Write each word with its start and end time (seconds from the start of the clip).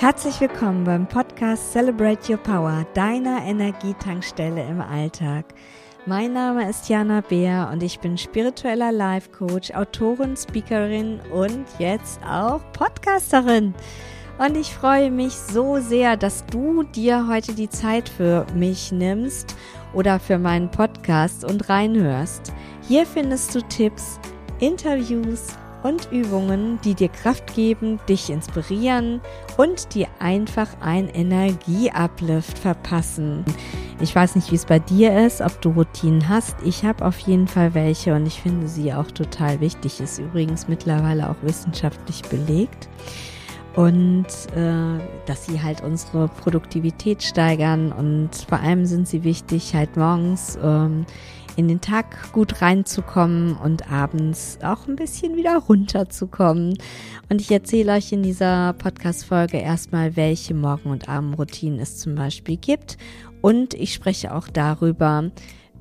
Herzlich 0.00 0.40
willkommen 0.40 0.84
beim 0.84 1.08
Podcast 1.08 1.72
Celebrate 1.72 2.32
Your 2.32 2.38
Power, 2.38 2.86
deiner 2.94 3.42
Energietankstelle 3.44 4.64
im 4.64 4.80
Alltag. 4.80 5.46
Mein 6.06 6.34
Name 6.34 6.70
ist 6.70 6.88
Jana 6.88 7.20
Beer 7.20 7.68
und 7.72 7.82
ich 7.82 7.98
bin 7.98 8.16
spiritueller 8.16 8.92
Life 8.92 9.30
Coach, 9.32 9.72
Autorin, 9.72 10.36
Speakerin 10.36 11.18
und 11.32 11.64
jetzt 11.80 12.20
auch 12.22 12.60
Podcasterin. 12.74 13.74
Und 14.38 14.56
ich 14.56 14.72
freue 14.72 15.10
mich 15.10 15.32
so 15.32 15.80
sehr, 15.80 16.16
dass 16.16 16.46
du 16.46 16.84
dir 16.84 17.26
heute 17.26 17.54
die 17.54 17.68
Zeit 17.68 18.08
für 18.08 18.46
mich 18.54 18.92
nimmst 18.92 19.56
oder 19.94 20.20
für 20.20 20.38
meinen 20.38 20.70
Podcast 20.70 21.44
und 21.44 21.68
reinhörst. 21.68 22.52
Hier 22.86 23.04
findest 23.04 23.52
du 23.52 23.62
Tipps, 23.62 24.20
Interviews, 24.60 25.58
und 25.88 26.12
Übungen, 26.12 26.78
die 26.84 26.94
dir 26.94 27.08
Kraft 27.08 27.54
geben, 27.54 27.98
dich 28.08 28.28
inspirieren 28.28 29.20
und 29.56 29.94
dir 29.94 30.06
einfach 30.18 30.68
ein 30.80 31.08
Energieuplift 31.08 32.58
verpassen. 32.58 33.44
Ich 34.00 34.14
weiß 34.14 34.36
nicht, 34.36 34.52
wie 34.52 34.56
es 34.56 34.66
bei 34.66 34.78
dir 34.78 35.26
ist, 35.26 35.40
ob 35.40 35.60
du 35.62 35.70
Routinen 35.70 36.28
hast. 36.28 36.56
Ich 36.62 36.84
habe 36.84 37.04
auf 37.04 37.18
jeden 37.20 37.48
Fall 37.48 37.74
welche 37.74 38.14
und 38.14 38.26
ich 38.26 38.40
finde 38.40 38.68
sie 38.68 38.92
auch 38.92 39.10
total 39.10 39.60
wichtig. 39.60 40.00
Ist 40.00 40.18
übrigens 40.18 40.68
mittlerweile 40.68 41.30
auch 41.30 41.36
wissenschaftlich 41.42 42.22
belegt. 42.22 42.88
Und 43.74 44.26
äh, 44.56 44.98
dass 45.26 45.46
sie 45.46 45.62
halt 45.62 45.82
unsere 45.82 46.28
Produktivität 46.28 47.22
steigern 47.22 47.92
und 47.92 48.30
vor 48.48 48.58
allem 48.58 48.86
sind 48.86 49.06
sie 49.06 49.22
wichtig 49.22 49.72
halt 49.74 49.96
morgens 49.96 50.58
ähm, 50.60 51.06
in 51.58 51.66
den 51.66 51.80
Tag 51.80 52.32
gut 52.32 52.62
reinzukommen 52.62 53.56
und 53.56 53.90
abends 53.90 54.58
auch 54.62 54.86
ein 54.86 54.94
bisschen 54.94 55.34
wieder 55.36 55.56
runterzukommen. 55.56 56.78
Und 57.28 57.40
ich 57.40 57.50
erzähle 57.50 57.94
euch 57.94 58.12
in 58.12 58.22
dieser 58.22 58.74
Podcast-Folge 58.74 59.58
erstmal, 59.58 60.14
welche 60.14 60.54
Morgen- 60.54 60.90
und 60.90 61.08
Abendroutinen 61.08 61.80
es 61.80 61.98
zum 61.98 62.14
Beispiel 62.14 62.58
gibt. 62.58 62.96
Und 63.40 63.74
ich 63.74 63.92
spreche 63.92 64.36
auch 64.36 64.46
darüber, 64.46 65.32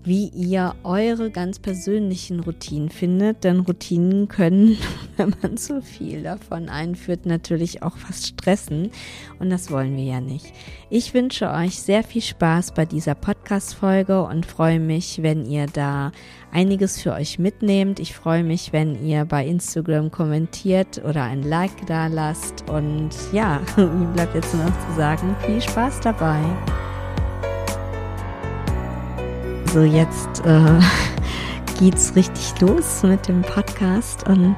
wie 0.07 0.29
ihr 0.29 0.73
eure 0.85 1.29
ganz 1.31 1.59
persönlichen 1.59 2.39
Routinen 2.39 2.89
findet. 2.89 3.43
Denn 3.43 3.59
Routinen 3.59 4.29
können, 4.29 4.77
wenn 5.17 5.35
man 5.41 5.57
zu 5.57 5.81
viel 5.81 6.23
davon 6.23 6.69
einführt, 6.69 7.25
natürlich 7.25 7.83
auch 7.83 7.97
fast 7.97 8.25
stressen. 8.27 8.91
Und 9.39 9.49
das 9.49 9.69
wollen 9.69 9.97
wir 9.97 10.05
ja 10.05 10.21
nicht. 10.21 10.53
Ich 10.89 11.13
wünsche 11.13 11.51
euch 11.51 11.81
sehr 11.81 12.03
viel 12.03 12.21
Spaß 12.21 12.73
bei 12.73 12.85
dieser 12.85 13.15
Podcast-Folge 13.15 14.23
und 14.23 14.45
freue 14.45 14.79
mich, 14.79 15.21
wenn 15.21 15.45
ihr 15.45 15.65
da 15.65 16.13
einiges 16.53 17.01
für 17.01 17.11
euch 17.11 17.37
mitnehmt. 17.37 17.99
Ich 17.99 18.15
freue 18.15 18.45
mich, 18.45 18.71
wenn 18.71 19.05
ihr 19.05 19.25
bei 19.25 19.45
Instagram 19.45 20.09
kommentiert 20.09 21.03
oder 21.03 21.23
ein 21.23 21.43
Like 21.43 21.85
da 21.85 22.07
lasst. 22.07 22.63
Und 22.69 23.09
ja, 23.33 23.61
mir 23.75 24.07
bleibt 24.13 24.35
jetzt 24.35 24.53
nur 24.53 24.63
noch 24.63 24.87
zu 24.87 24.95
sagen, 24.95 25.35
viel 25.45 25.61
Spaß 25.61 25.99
dabei. 25.99 26.39
Also 29.67 29.81
jetzt 29.81 30.45
äh, 30.45 30.79
geht's 31.79 32.15
richtig 32.15 32.61
los 32.61 33.03
mit 33.03 33.27
dem 33.27 33.41
Podcast 33.41 34.25
und 34.25 34.55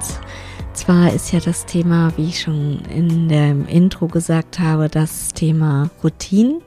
zwar 0.74 1.12
ist 1.12 1.32
ja 1.32 1.40
das 1.40 1.66
Thema, 1.66 2.14
wie 2.16 2.28
ich 2.28 2.42
schon 2.42 2.82
in 2.94 3.28
dem 3.28 3.66
Intro 3.66 4.08
gesagt 4.08 4.60
habe, 4.60 4.88
das 4.88 5.30
Thema 5.30 5.90
Routinen. 6.04 6.62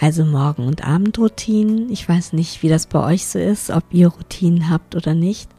Also 0.00 0.24
Morgen- 0.24 0.66
und 0.66 0.82
Abendroutinen. 0.82 1.92
Ich 1.92 2.08
weiß 2.08 2.32
nicht, 2.32 2.62
wie 2.62 2.70
das 2.70 2.86
bei 2.86 3.04
euch 3.04 3.26
so 3.26 3.38
ist, 3.38 3.68
ob 3.68 3.84
ihr 3.90 4.08
Routinen 4.08 4.70
habt 4.70 4.96
oder 4.96 5.14
nicht. 5.14 5.50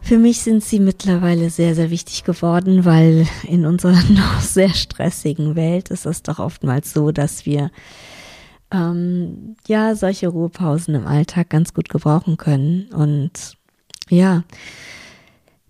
Für 0.00 0.18
mich 0.18 0.42
sind 0.42 0.62
sie 0.62 0.78
mittlerweile 0.78 1.50
sehr, 1.50 1.74
sehr 1.74 1.90
wichtig 1.90 2.22
geworden, 2.22 2.84
weil 2.84 3.26
in 3.48 3.66
unserer 3.66 4.00
noch 4.10 4.40
sehr 4.40 4.72
stressigen 4.74 5.56
Welt 5.56 5.88
ist 5.88 6.06
es 6.06 6.22
doch 6.22 6.38
oftmals 6.38 6.92
so, 6.92 7.10
dass 7.10 7.46
wir 7.46 7.72
ähm, 8.72 9.56
ja 9.66 9.94
solche 9.94 10.28
Ruhepausen 10.28 10.94
im 10.94 11.06
Alltag 11.06 11.50
ganz 11.50 11.74
gut 11.74 11.88
gebrauchen 11.88 12.36
können. 12.36 12.88
Und 12.92 13.56
ja, 14.08 14.44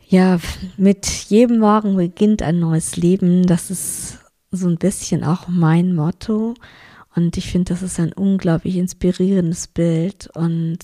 ja, 0.09 0.39
mit 0.77 1.07
jedem 1.07 1.59
Morgen 1.59 1.97
beginnt 1.97 2.43
ein 2.43 2.59
neues 2.59 2.97
Leben. 2.97 3.47
Das 3.47 3.71
ist 3.71 4.19
so 4.51 4.69
ein 4.69 4.77
bisschen 4.77 5.25
auch 5.25 5.49
mein 5.49 5.95
Motto. 5.95 6.55
Und 7.15 7.37
ich 7.37 7.51
finde, 7.51 7.73
das 7.73 7.83
ist 7.83 7.99
ein 7.99 8.13
unglaublich 8.13 8.77
inspirierendes 8.77 9.69
Bild. 9.69 10.29
Und 10.35 10.79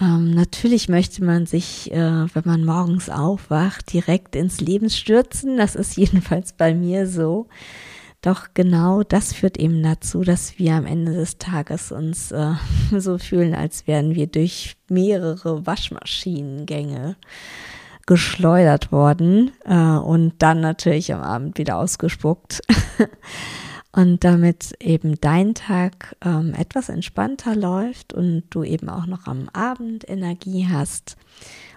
ähm, 0.00 0.30
natürlich 0.30 0.88
möchte 0.88 1.24
man 1.24 1.46
sich, 1.46 1.92
äh, 1.92 2.26
wenn 2.34 2.42
man 2.44 2.64
morgens 2.64 3.08
aufwacht, 3.10 3.92
direkt 3.92 4.36
ins 4.36 4.60
Leben 4.60 4.90
stürzen. 4.90 5.56
Das 5.56 5.76
ist 5.76 5.96
jedenfalls 5.98 6.54
bei 6.54 6.74
mir 6.74 7.06
so. 7.06 7.46
Doch 8.24 8.46
genau 8.54 9.02
das 9.02 9.34
führt 9.34 9.58
eben 9.58 9.82
dazu, 9.82 10.22
dass 10.22 10.58
wir 10.58 10.76
am 10.76 10.86
Ende 10.86 11.12
des 11.12 11.36
Tages 11.36 11.92
uns 11.92 12.32
äh, 12.32 12.54
so 12.98 13.18
fühlen, 13.18 13.54
als 13.54 13.86
wären 13.86 14.14
wir 14.14 14.26
durch 14.26 14.78
mehrere 14.88 15.66
Waschmaschinengänge 15.66 17.16
geschleudert 18.06 18.90
worden 18.92 19.52
äh, 19.66 19.74
und 19.74 20.36
dann 20.38 20.62
natürlich 20.62 21.12
am 21.12 21.20
Abend 21.20 21.58
wieder 21.58 21.76
ausgespuckt. 21.76 22.62
und 23.92 24.24
damit 24.24 24.74
eben 24.80 25.20
dein 25.20 25.52
Tag 25.52 26.16
ähm, 26.24 26.54
etwas 26.56 26.88
entspannter 26.88 27.54
läuft 27.54 28.14
und 28.14 28.44
du 28.48 28.62
eben 28.62 28.88
auch 28.88 29.04
noch 29.04 29.26
am 29.26 29.50
Abend 29.52 30.08
Energie 30.08 30.66
hast 30.66 31.18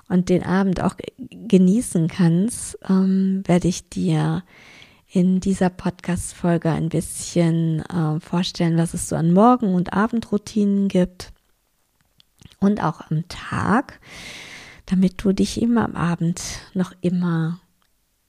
und 0.08 0.30
den 0.30 0.44
Abend 0.44 0.82
auch 0.82 0.96
genießen 1.30 2.08
kannst, 2.08 2.80
ähm, 2.88 3.44
werde 3.46 3.68
ich 3.68 3.90
dir 3.90 4.44
in 5.18 5.40
dieser 5.40 5.72
Podcast-Folge 5.72 6.70
ein 6.70 6.90
bisschen 6.90 7.80
äh, 7.88 8.20
vorstellen, 8.20 8.78
was 8.78 8.94
es 8.94 9.10
so 9.10 9.16
an 9.16 9.34
Morgen- 9.34 9.74
und 9.74 9.92
Abendroutinen 9.92 10.90
gibt 10.90 11.34
und 12.60 12.84
auch 12.84 13.02
am 13.10 13.28
Tag, 13.28 14.00
damit 14.86 15.16
du 15.24 15.34
dich 15.34 15.60
immer 15.60 15.86
am 15.86 15.96
Abend 15.96 16.44
noch 16.76 16.94
immer 17.02 17.60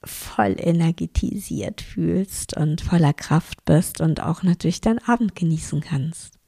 voll 0.03 0.55
energetisiert 0.57 1.81
fühlst 1.81 2.57
und 2.57 2.81
voller 2.81 3.13
Kraft 3.13 3.65
bist 3.65 4.01
und 4.01 4.23
auch 4.23 4.41
natürlich 4.41 4.81
deinen 4.81 5.07
Abend 5.07 5.35
genießen 5.35 5.81
kannst. 5.81 6.39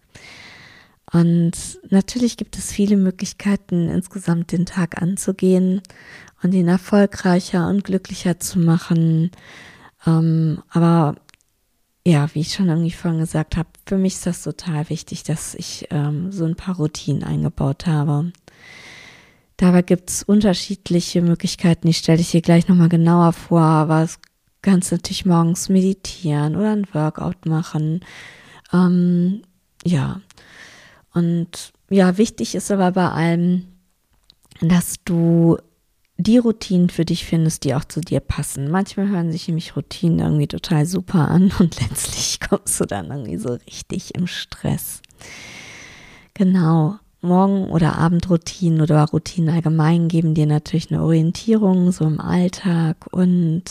Und 1.14 1.52
natürlich 1.92 2.36
gibt 2.36 2.58
es 2.58 2.72
viele 2.72 2.98
Möglichkeiten, 2.98 3.90
insgesamt 3.90 4.54
den 4.54 4.66
Tag 4.66 5.04
anzugehen 5.04 5.84
und 6.42 6.52
ihn 6.56 6.68
erfolgreicher 6.68 7.68
und 7.68 7.84
glücklicher 7.84 8.40
zu 8.40 8.58
machen 8.58 9.30
ähm, 10.06 10.62
aber 10.70 11.16
ja, 12.06 12.34
wie 12.34 12.42
ich 12.42 12.54
schon 12.54 12.70
irgendwie 12.70 12.92
vorhin 12.92 13.20
gesagt 13.20 13.58
habe, 13.58 13.70
für 13.86 13.98
mich 13.98 14.16
ist 14.16 14.26
das 14.26 14.44
total 14.44 14.90
wichtig, 14.90 15.24
dass 15.24 15.54
ich 15.54 15.88
ähm, 15.92 16.32
so 16.32 16.46
ein 16.46 16.56
paar 16.56 16.76
Routinen 16.76 17.24
eingebaut 17.24 17.86
habe. 17.86 18.32
Dabei 19.58 19.84
gibt 19.84 20.10
es 20.10 20.24
unterschiedliche 20.24 21.22
Möglichkeiten, 21.22 21.88
die 21.88 21.94
stelle 21.94 22.20
ich 22.20 22.30
hier 22.30 22.42
gleich 22.42 22.68
nochmal 22.68 22.90
genauer 22.90 23.34
vor, 23.34 23.62
aber 23.62 24.02
es 24.02 24.18
kannst 24.64 24.92
natürlich 24.92 25.26
morgens 25.26 25.70
meditieren 25.70 26.56
oder 26.56 26.72
ein 26.72 26.88
Workout 26.94 27.46
machen. 27.46 28.04
Ähm, 28.74 29.44
ja, 29.86 30.22
und 31.14 31.74
ja, 31.90 32.18
wichtig 32.18 32.56
ist 32.56 32.72
aber 32.72 32.92
bei 32.92 33.10
allem, 33.10 33.68
dass 34.62 34.96
du 35.06 35.58
die 36.22 36.38
Routinen 36.38 36.90
für 36.90 37.06
dich 37.06 37.26
findest, 37.26 37.64
die 37.64 37.76
auch 37.76 37.86
zu 37.86 38.02
dir 38.02 38.20
passen. 38.20 38.70
Manchmal 38.70 39.10
hören 39.10 39.32
sich 39.32 39.48
nämlich 39.48 39.76
Routinen 39.76 40.20
irgendwie 40.20 40.48
total 40.48 40.86
super 40.86 41.30
an 41.30 41.52
und 41.60 41.80
letztlich 41.80 42.40
kommst 42.40 42.80
du 42.80 42.86
dann 42.86 43.12
irgendwie 43.12 43.38
so 43.38 43.54
richtig 43.54 44.16
im 44.16 44.28
Stress. 44.28 45.02
Genau. 46.34 46.98
Morgen- 47.24 47.70
oder 47.70 48.00
Abendroutinen 48.00 48.82
oder 48.82 49.04
Routinen 49.06 49.54
allgemein 49.54 50.08
geben 50.08 50.34
dir 50.34 50.48
natürlich 50.48 50.90
eine 50.92 51.04
Orientierung 51.04 51.92
so 51.92 52.06
im 52.06 52.20
Alltag 52.20 52.96
und 53.12 53.64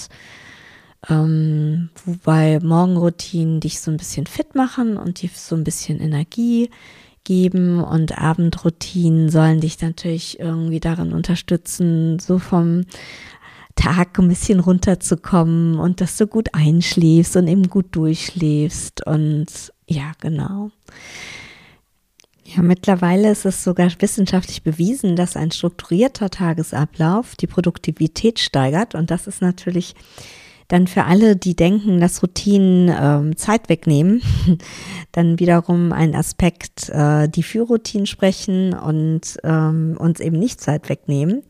ähm, 1.08 1.88
wobei 2.04 2.60
Morgenroutinen 2.60 3.58
dich 3.58 3.80
so 3.80 3.90
ein 3.90 3.96
bisschen 3.96 4.26
fit 4.26 4.54
machen 4.54 4.96
und 4.96 5.22
dir 5.22 5.30
so 5.34 5.56
ein 5.56 5.64
bisschen 5.64 6.00
Energie 6.00 6.70
geben 7.30 7.80
und 7.80 8.18
Abendroutinen 8.18 9.28
sollen 9.28 9.60
dich 9.60 9.80
natürlich 9.80 10.40
irgendwie 10.40 10.80
darin 10.80 11.12
unterstützen, 11.12 12.18
so 12.18 12.40
vom 12.40 12.86
Tag 13.76 14.18
ein 14.18 14.26
bisschen 14.26 14.58
runterzukommen 14.58 15.78
und 15.78 16.00
dass 16.00 16.16
du 16.16 16.26
gut 16.26 16.48
einschläfst 16.54 17.36
und 17.36 17.46
eben 17.46 17.70
gut 17.70 17.86
durchschläfst 17.92 19.06
und 19.06 19.46
ja, 19.86 20.10
genau. 20.20 20.72
Ja, 22.42 22.62
mittlerweile 22.62 23.30
ist 23.30 23.44
es 23.44 23.62
sogar 23.62 23.88
wissenschaftlich 24.00 24.64
bewiesen, 24.64 25.14
dass 25.14 25.36
ein 25.36 25.52
strukturierter 25.52 26.30
Tagesablauf 26.30 27.36
die 27.36 27.46
Produktivität 27.46 28.40
steigert 28.40 28.96
und 28.96 29.12
das 29.12 29.28
ist 29.28 29.40
natürlich 29.40 29.94
dann 30.70 30.86
für 30.86 31.04
alle, 31.04 31.34
die 31.34 31.56
denken, 31.56 32.00
dass 32.00 32.22
Routinen 32.22 32.94
ähm, 32.96 33.36
Zeit 33.36 33.68
wegnehmen, 33.68 34.22
dann 35.12 35.40
wiederum 35.40 35.92
ein 35.92 36.14
Aspekt, 36.14 36.88
äh, 36.90 37.28
die 37.28 37.42
für 37.42 37.62
Routinen 37.62 38.06
sprechen 38.06 38.72
und 38.72 39.36
ähm, 39.42 39.96
uns 39.98 40.20
eben 40.20 40.38
nicht 40.38 40.60
Zeit 40.60 40.88
wegnehmen. 40.88 41.42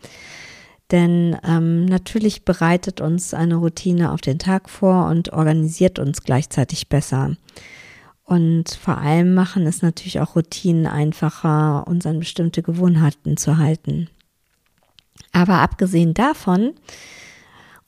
Denn 0.91 1.37
ähm, 1.47 1.85
natürlich 1.85 2.47
bereitet 2.47 3.03
uns 3.03 3.35
eine 3.35 3.57
Routine 3.57 4.11
auf 4.13 4.23
den 4.23 4.39
Tag 4.39 4.71
vor 4.71 5.07
und 5.09 5.35
organisiert 5.35 5.99
uns 5.99 6.23
gleichzeitig 6.23 6.89
besser. 6.89 7.37
Und 8.25 8.71
vor 8.71 8.97
allem 8.97 9.35
machen 9.35 9.67
es 9.67 9.83
natürlich 9.83 10.21
auch 10.21 10.35
Routinen 10.35 10.87
einfacher, 10.87 11.87
uns 11.87 12.07
an 12.07 12.21
bestimmte 12.21 12.63
Gewohnheiten 12.63 13.37
zu 13.37 13.59
halten. 13.59 14.09
Aber 15.33 15.59
abgesehen 15.59 16.15
davon 16.15 16.73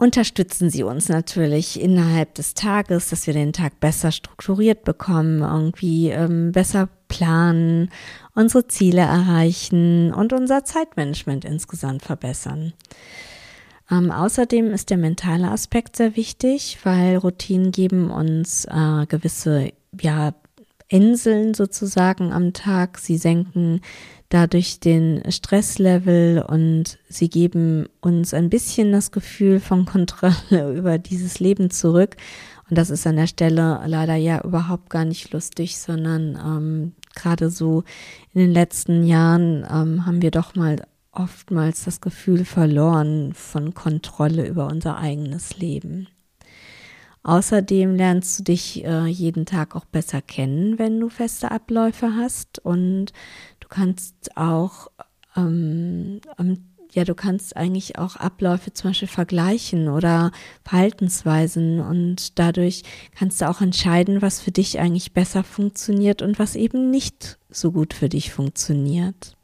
unterstützen 0.02 0.68
sie 0.68 0.82
uns 0.82 1.08
natürlich 1.08 1.80
innerhalb 1.80 2.34
des 2.34 2.54
Tages, 2.54 3.10
dass 3.10 3.28
wir 3.28 3.34
den 3.34 3.52
Tag 3.52 3.78
besser 3.78 4.10
strukturiert 4.10 4.82
bekommen, 4.82 5.42
irgendwie 5.42 6.08
ähm, 6.08 6.50
besser 6.50 6.88
planen, 7.06 7.88
unsere 8.34 8.66
Ziele 8.66 9.02
erreichen 9.02 10.12
und 10.12 10.32
unser 10.32 10.64
Zeitmanagement 10.64 11.44
insgesamt 11.44 12.02
verbessern. 12.02 12.72
Ähm, 13.92 14.10
außerdem 14.10 14.72
ist 14.72 14.90
der 14.90 14.96
mentale 14.98 15.48
Aspekt 15.48 15.94
sehr 15.94 16.16
wichtig, 16.16 16.78
weil 16.82 17.16
Routinen 17.18 17.70
geben 17.70 18.10
uns 18.10 18.64
äh, 18.64 19.06
gewisse 19.06 19.70
ja, 20.00 20.34
Inseln 20.88 21.54
sozusagen 21.54 22.32
am 22.32 22.52
Tag. 22.52 22.98
Sie 22.98 23.18
senken 23.18 23.80
dadurch 24.32 24.80
den 24.80 25.22
Stresslevel 25.30 26.42
und 26.42 26.98
sie 27.08 27.28
geben 27.28 27.86
uns 28.00 28.32
ein 28.32 28.48
bisschen 28.48 28.90
das 28.90 29.12
Gefühl 29.12 29.60
von 29.60 29.84
Kontrolle 29.84 30.72
über 30.74 30.98
dieses 30.98 31.38
Leben 31.38 31.70
zurück. 31.70 32.16
Und 32.70 32.78
das 32.78 32.88
ist 32.88 33.06
an 33.06 33.16
der 33.16 33.26
Stelle 33.26 33.82
leider 33.86 34.16
ja 34.16 34.42
überhaupt 34.42 34.88
gar 34.88 35.04
nicht 35.04 35.32
lustig, 35.32 35.78
sondern 35.78 36.36
ähm, 36.36 36.92
gerade 37.14 37.50
so 37.50 37.84
in 38.32 38.40
den 38.40 38.52
letzten 38.52 39.04
Jahren 39.04 39.66
ähm, 39.70 40.06
haben 40.06 40.22
wir 40.22 40.30
doch 40.30 40.54
mal 40.54 40.76
oftmals 41.10 41.84
das 41.84 42.00
Gefühl 42.00 42.46
verloren 42.46 43.34
von 43.34 43.74
Kontrolle 43.74 44.46
über 44.46 44.66
unser 44.66 44.96
eigenes 44.96 45.58
Leben. 45.58 46.08
Außerdem 47.24 47.94
lernst 47.94 48.38
du 48.38 48.42
dich 48.44 48.84
äh, 48.84 49.06
jeden 49.06 49.46
Tag 49.46 49.76
auch 49.76 49.84
besser 49.84 50.22
kennen, 50.22 50.78
wenn 50.78 50.98
du 50.98 51.08
feste 51.08 51.50
Abläufe 51.50 52.14
hast 52.16 52.58
und 52.58 53.12
kannst 53.72 54.36
auch, 54.36 54.88
ähm, 55.34 56.20
ja, 56.92 57.04
du 57.04 57.14
kannst 57.14 57.56
eigentlich 57.56 57.98
auch 57.98 58.16
Abläufe 58.16 58.74
zum 58.74 58.90
Beispiel 58.90 59.08
vergleichen 59.08 59.88
oder 59.88 60.30
Verhaltensweisen 60.62 61.80
und 61.80 62.38
dadurch 62.38 62.82
kannst 63.16 63.40
du 63.40 63.48
auch 63.48 63.62
entscheiden, 63.62 64.20
was 64.20 64.42
für 64.42 64.50
dich 64.50 64.78
eigentlich 64.78 65.12
besser 65.12 65.42
funktioniert 65.42 66.20
und 66.20 66.38
was 66.38 66.54
eben 66.54 66.90
nicht 66.90 67.38
so 67.48 67.72
gut 67.72 67.94
für 67.94 68.10
dich 68.10 68.30
funktioniert. 68.30 69.36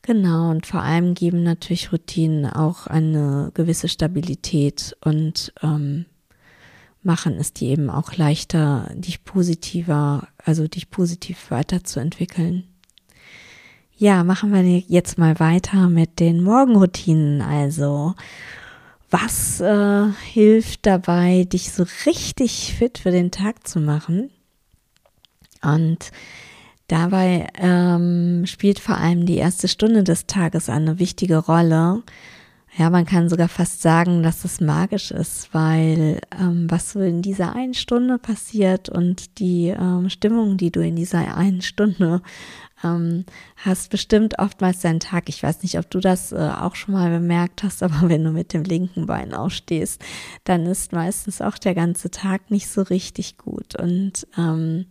Genau, 0.00 0.50
und 0.50 0.64
vor 0.64 0.80
allem 0.80 1.12
geben 1.12 1.42
natürlich 1.42 1.92
Routinen 1.92 2.46
auch 2.46 2.86
eine 2.86 3.50
gewisse 3.52 3.88
Stabilität 3.88 4.96
und 5.04 5.52
ähm, 5.62 6.06
machen 7.02 7.34
es 7.34 7.52
dir 7.52 7.68
eben 7.72 7.90
auch 7.90 8.14
leichter, 8.16 8.90
dich 8.94 9.22
positiver, 9.24 10.28
also 10.42 10.66
dich 10.66 10.88
positiv 10.88 11.50
weiterzuentwickeln. 11.50 12.64
Ja, 14.00 14.22
machen 14.22 14.52
wir 14.52 14.62
jetzt 14.62 15.18
mal 15.18 15.40
weiter 15.40 15.88
mit 15.88 16.20
den 16.20 16.40
Morgenroutinen. 16.40 17.42
Also, 17.42 18.14
was 19.10 19.60
äh, 19.60 20.06
hilft 20.32 20.86
dabei, 20.86 21.48
dich 21.52 21.72
so 21.72 21.84
richtig 22.06 22.74
fit 22.78 22.98
für 22.98 23.10
den 23.10 23.32
Tag 23.32 23.66
zu 23.66 23.80
machen? 23.80 24.30
Und 25.62 26.12
dabei 26.86 27.48
ähm, 27.58 28.46
spielt 28.46 28.78
vor 28.78 28.98
allem 28.98 29.26
die 29.26 29.38
erste 29.38 29.66
Stunde 29.66 30.04
des 30.04 30.26
Tages 30.26 30.68
eine 30.68 31.00
wichtige 31.00 31.38
Rolle. 31.38 32.04
Ja, 32.76 32.90
man 32.90 33.04
kann 33.04 33.28
sogar 33.28 33.48
fast 33.48 33.82
sagen, 33.82 34.22
dass 34.22 34.44
es 34.44 34.60
magisch 34.60 35.10
ist, 35.10 35.52
weil 35.52 36.20
ähm, 36.40 36.70
was 36.70 36.92
so 36.92 37.00
in 37.00 37.22
dieser 37.22 37.56
einen 37.56 37.74
Stunde 37.74 38.18
passiert 38.18 38.88
und 38.88 39.40
die 39.40 39.74
ähm, 39.76 40.08
Stimmung, 40.08 40.56
die 40.56 40.70
du 40.70 40.78
in 40.80 40.94
dieser 40.94 41.36
einen 41.36 41.62
Stunde 41.62 42.22
ähm, 42.84 43.24
hast 43.56 43.90
bestimmt 43.90 44.38
oftmals 44.38 44.80
deinen 44.80 45.00
Tag. 45.00 45.28
Ich 45.28 45.42
weiß 45.42 45.62
nicht, 45.62 45.78
ob 45.78 45.90
du 45.90 46.00
das 46.00 46.32
äh, 46.32 46.36
auch 46.36 46.74
schon 46.74 46.94
mal 46.94 47.10
bemerkt 47.10 47.62
hast, 47.62 47.82
aber 47.84 48.08
wenn 48.08 48.24
du 48.24 48.30
mit 48.30 48.52
dem 48.52 48.64
linken 48.64 49.06
Bein 49.06 49.34
aufstehst, 49.34 50.02
dann 50.44 50.66
ist 50.66 50.92
meistens 50.92 51.40
auch 51.40 51.58
der 51.58 51.74
ganze 51.74 52.10
Tag 52.10 52.50
nicht 52.50 52.68
so 52.68 52.82
richtig 52.82 53.38
gut. 53.38 53.74
Und 53.78 54.26
ähm, 54.36 54.86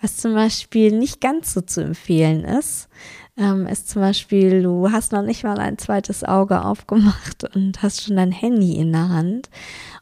was 0.00 0.16
zum 0.16 0.34
Beispiel 0.34 0.98
nicht 0.98 1.20
ganz 1.20 1.54
so 1.54 1.60
zu 1.60 1.82
empfehlen 1.82 2.44
ist, 2.44 2.88
ähm, 3.36 3.66
ist 3.66 3.88
zum 3.88 4.02
Beispiel, 4.02 4.62
du 4.62 4.90
hast 4.90 5.12
noch 5.12 5.22
nicht 5.22 5.44
mal 5.44 5.58
ein 5.58 5.78
zweites 5.78 6.24
Auge 6.24 6.62
aufgemacht 6.64 7.44
und 7.54 7.82
hast 7.82 8.02
schon 8.02 8.16
dein 8.16 8.32
Handy 8.32 8.76
in 8.76 8.92
der 8.92 9.08
Hand. 9.08 9.48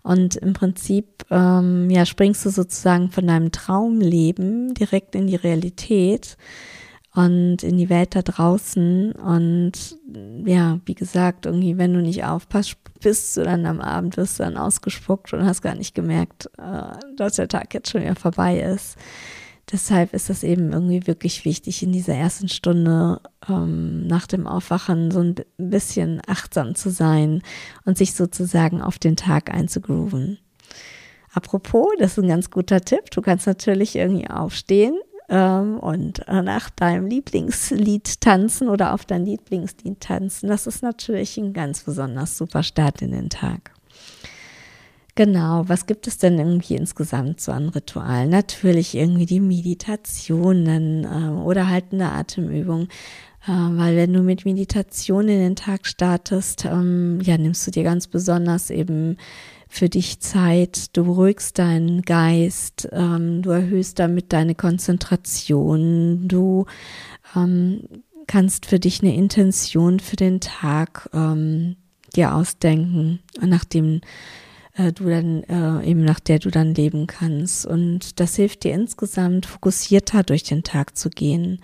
Und 0.02 0.36
im 0.36 0.54
Prinzip, 0.54 1.24
ähm, 1.30 1.88
ja, 1.90 2.04
springst 2.04 2.44
du 2.46 2.50
sozusagen 2.50 3.10
von 3.10 3.26
deinem 3.26 3.52
Traumleben 3.52 4.74
direkt 4.74 5.14
in 5.14 5.26
die 5.26 5.36
Realität 5.36 6.36
und 7.18 7.64
in 7.64 7.76
die 7.76 7.88
Welt 7.88 8.14
da 8.14 8.22
draußen. 8.22 9.10
Und 9.10 9.72
ja, 10.46 10.78
wie 10.84 10.94
gesagt, 10.94 11.46
irgendwie, 11.46 11.76
wenn 11.76 11.92
du 11.92 12.00
nicht 12.00 12.22
aufpasst, 12.22 12.76
bist 13.00 13.36
du 13.36 13.42
dann 13.42 13.66
am 13.66 13.80
Abend, 13.80 14.16
wirst 14.16 14.38
du 14.38 14.44
dann 14.44 14.56
ausgespuckt 14.56 15.32
und 15.32 15.44
hast 15.44 15.62
gar 15.62 15.74
nicht 15.74 15.96
gemerkt, 15.96 16.48
äh, 16.58 16.96
dass 17.16 17.34
der 17.34 17.48
Tag 17.48 17.74
jetzt 17.74 17.90
schon 17.90 18.02
wieder 18.02 18.14
vorbei 18.14 18.60
ist. 18.60 18.98
Deshalb 19.72 20.14
ist 20.14 20.30
es 20.30 20.44
eben 20.44 20.72
irgendwie 20.72 21.08
wirklich 21.08 21.44
wichtig, 21.44 21.82
in 21.82 21.90
dieser 21.90 22.14
ersten 22.14 22.48
Stunde 22.48 23.20
ähm, 23.48 24.06
nach 24.06 24.28
dem 24.28 24.46
Aufwachen 24.46 25.10
so 25.10 25.18
ein 25.18 25.34
bisschen 25.56 26.22
achtsam 26.24 26.76
zu 26.76 26.88
sein 26.88 27.42
und 27.84 27.98
sich 27.98 28.14
sozusagen 28.14 28.80
auf 28.80 29.00
den 29.00 29.16
Tag 29.16 29.52
einzugrooven. 29.52 30.38
Apropos, 31.32 31.88
das 31.98 32.12
ist 32.12 32.22
ein 32.22 32.28
ganz 32.28 32.48
guter 32.48 32.80
Tipp. 32.80 33.10
Du 33.10 33.22
kannst 33.22 33.48
natürlich 33.48 33.96
irgendwie 33.96 34.30
aufstehen 34.30 34.94
ähm, 35.28 35.78
und 35.78 36.24
nach 36.28 36.70
deinem 36.70 37.06
Lieblingslied 37.06 38.20
tanzen 38.20 38.68
oder 38.68 38.94
auf 38.94 39.04
dein 39.04 39.24
Lieblingslied 39.24 40.00
tanzen. 40.00 40.48
Das 40.48 40.66
ist 40.66 40.82
natürlich 40.82 41.36
ein 41.36 41.52
ganz 41.52 41.82
besonders 41.82 42.36
super 42.38 42.62
Start 42.62 43.02
in 43.02 43.12
den 43.12 43.30
Tag. 43.30 43.72
Genau, 45.18 45.64
was 45.66 45.86
gibt 45.86 46.06
es 46.06 46.18
denn 46.18 46.38
irgendwie 46.38 46.76
insgesamt 46.76 47.40
so 47.40 47.50
an 47.50 47.70
Ritualen? 47.70 48.30
Natürlich 48.30 48.94
irgendwie 48.94 49.26
die 49.26 49.40
Meditationen 49.40 51.02
äh, 51.04 51.40
oder 51.40 51.68
halt 51.68 51.86
eine 51.90 52.12
Atemübung. 52.12 52.82
Äh, 53.44 53.50
weil 53.50 53.96
wenn 53.96 54.12
du 54.12 54.22
mit 54.22 54.44
Meditation 54.44 55.28
in 55.28 55.40
den 55.40 55.56
Tag 55.56 55.88
startest, 55.88 56.66
ähm, 56.66 57.18
ja, 57.20 57.36
nimmst 57.36 57.66
du 57.66 57.72
dir 57.72 57.82
ganz 57.82 58.06
besonders 58.06 58.70
eben 58.70 59.16
für 59.68 59.88
dich 59.88 60.20
Zeit, 60.20 60.96
du 60.96 61.04
beruhigst 61.04 61.58
deinen 61.58 62.02
Geist, 62.02 62.88
ähm, 62.92 63.42
du 63.42 63.50
erhöhst 63.50 63.98
damit 63.98 64.32
deine 64.32 64.54
Konzentration, 64.54 66.26
du 66.26 66.66
ähm, 67.36 67.82
kannst 68.26 68.66
für 68.66 68.78
dich 68.78 69.02
eine 69.02 69.14
Intention 69.14 70.00
für 70.00 70.16
den 70.16 70.40
Tag 70.40 71.08
ähm, 71.12 71.76
dir 72.16 72.34
ausdenken, 72.34 73.20
nachdem 73.40 74.00
äh, 74.74 74.92
du 74.92 75.04
dann 75.04 75.42
äh, 75.44 75.86
eben 75.88 76.04
nach 76.04 76.20
der 76.20 76.38
du 76.38 76.50
dann 76.50 76.74
leben 76.74 77.06
kannst. 77.06 77.66
Und 77.66 78.20
das 78.20 78.36
hilft 78.36 78.64
dir 78.64 78.74
insgesamt 78.74 79.46
fokussierter 79.46 80.22
durch 80.22 80.44
den 80.44 80.62
Tag 80.62 80.96
zu 80.96 81.10
gehen. 81.10 81.60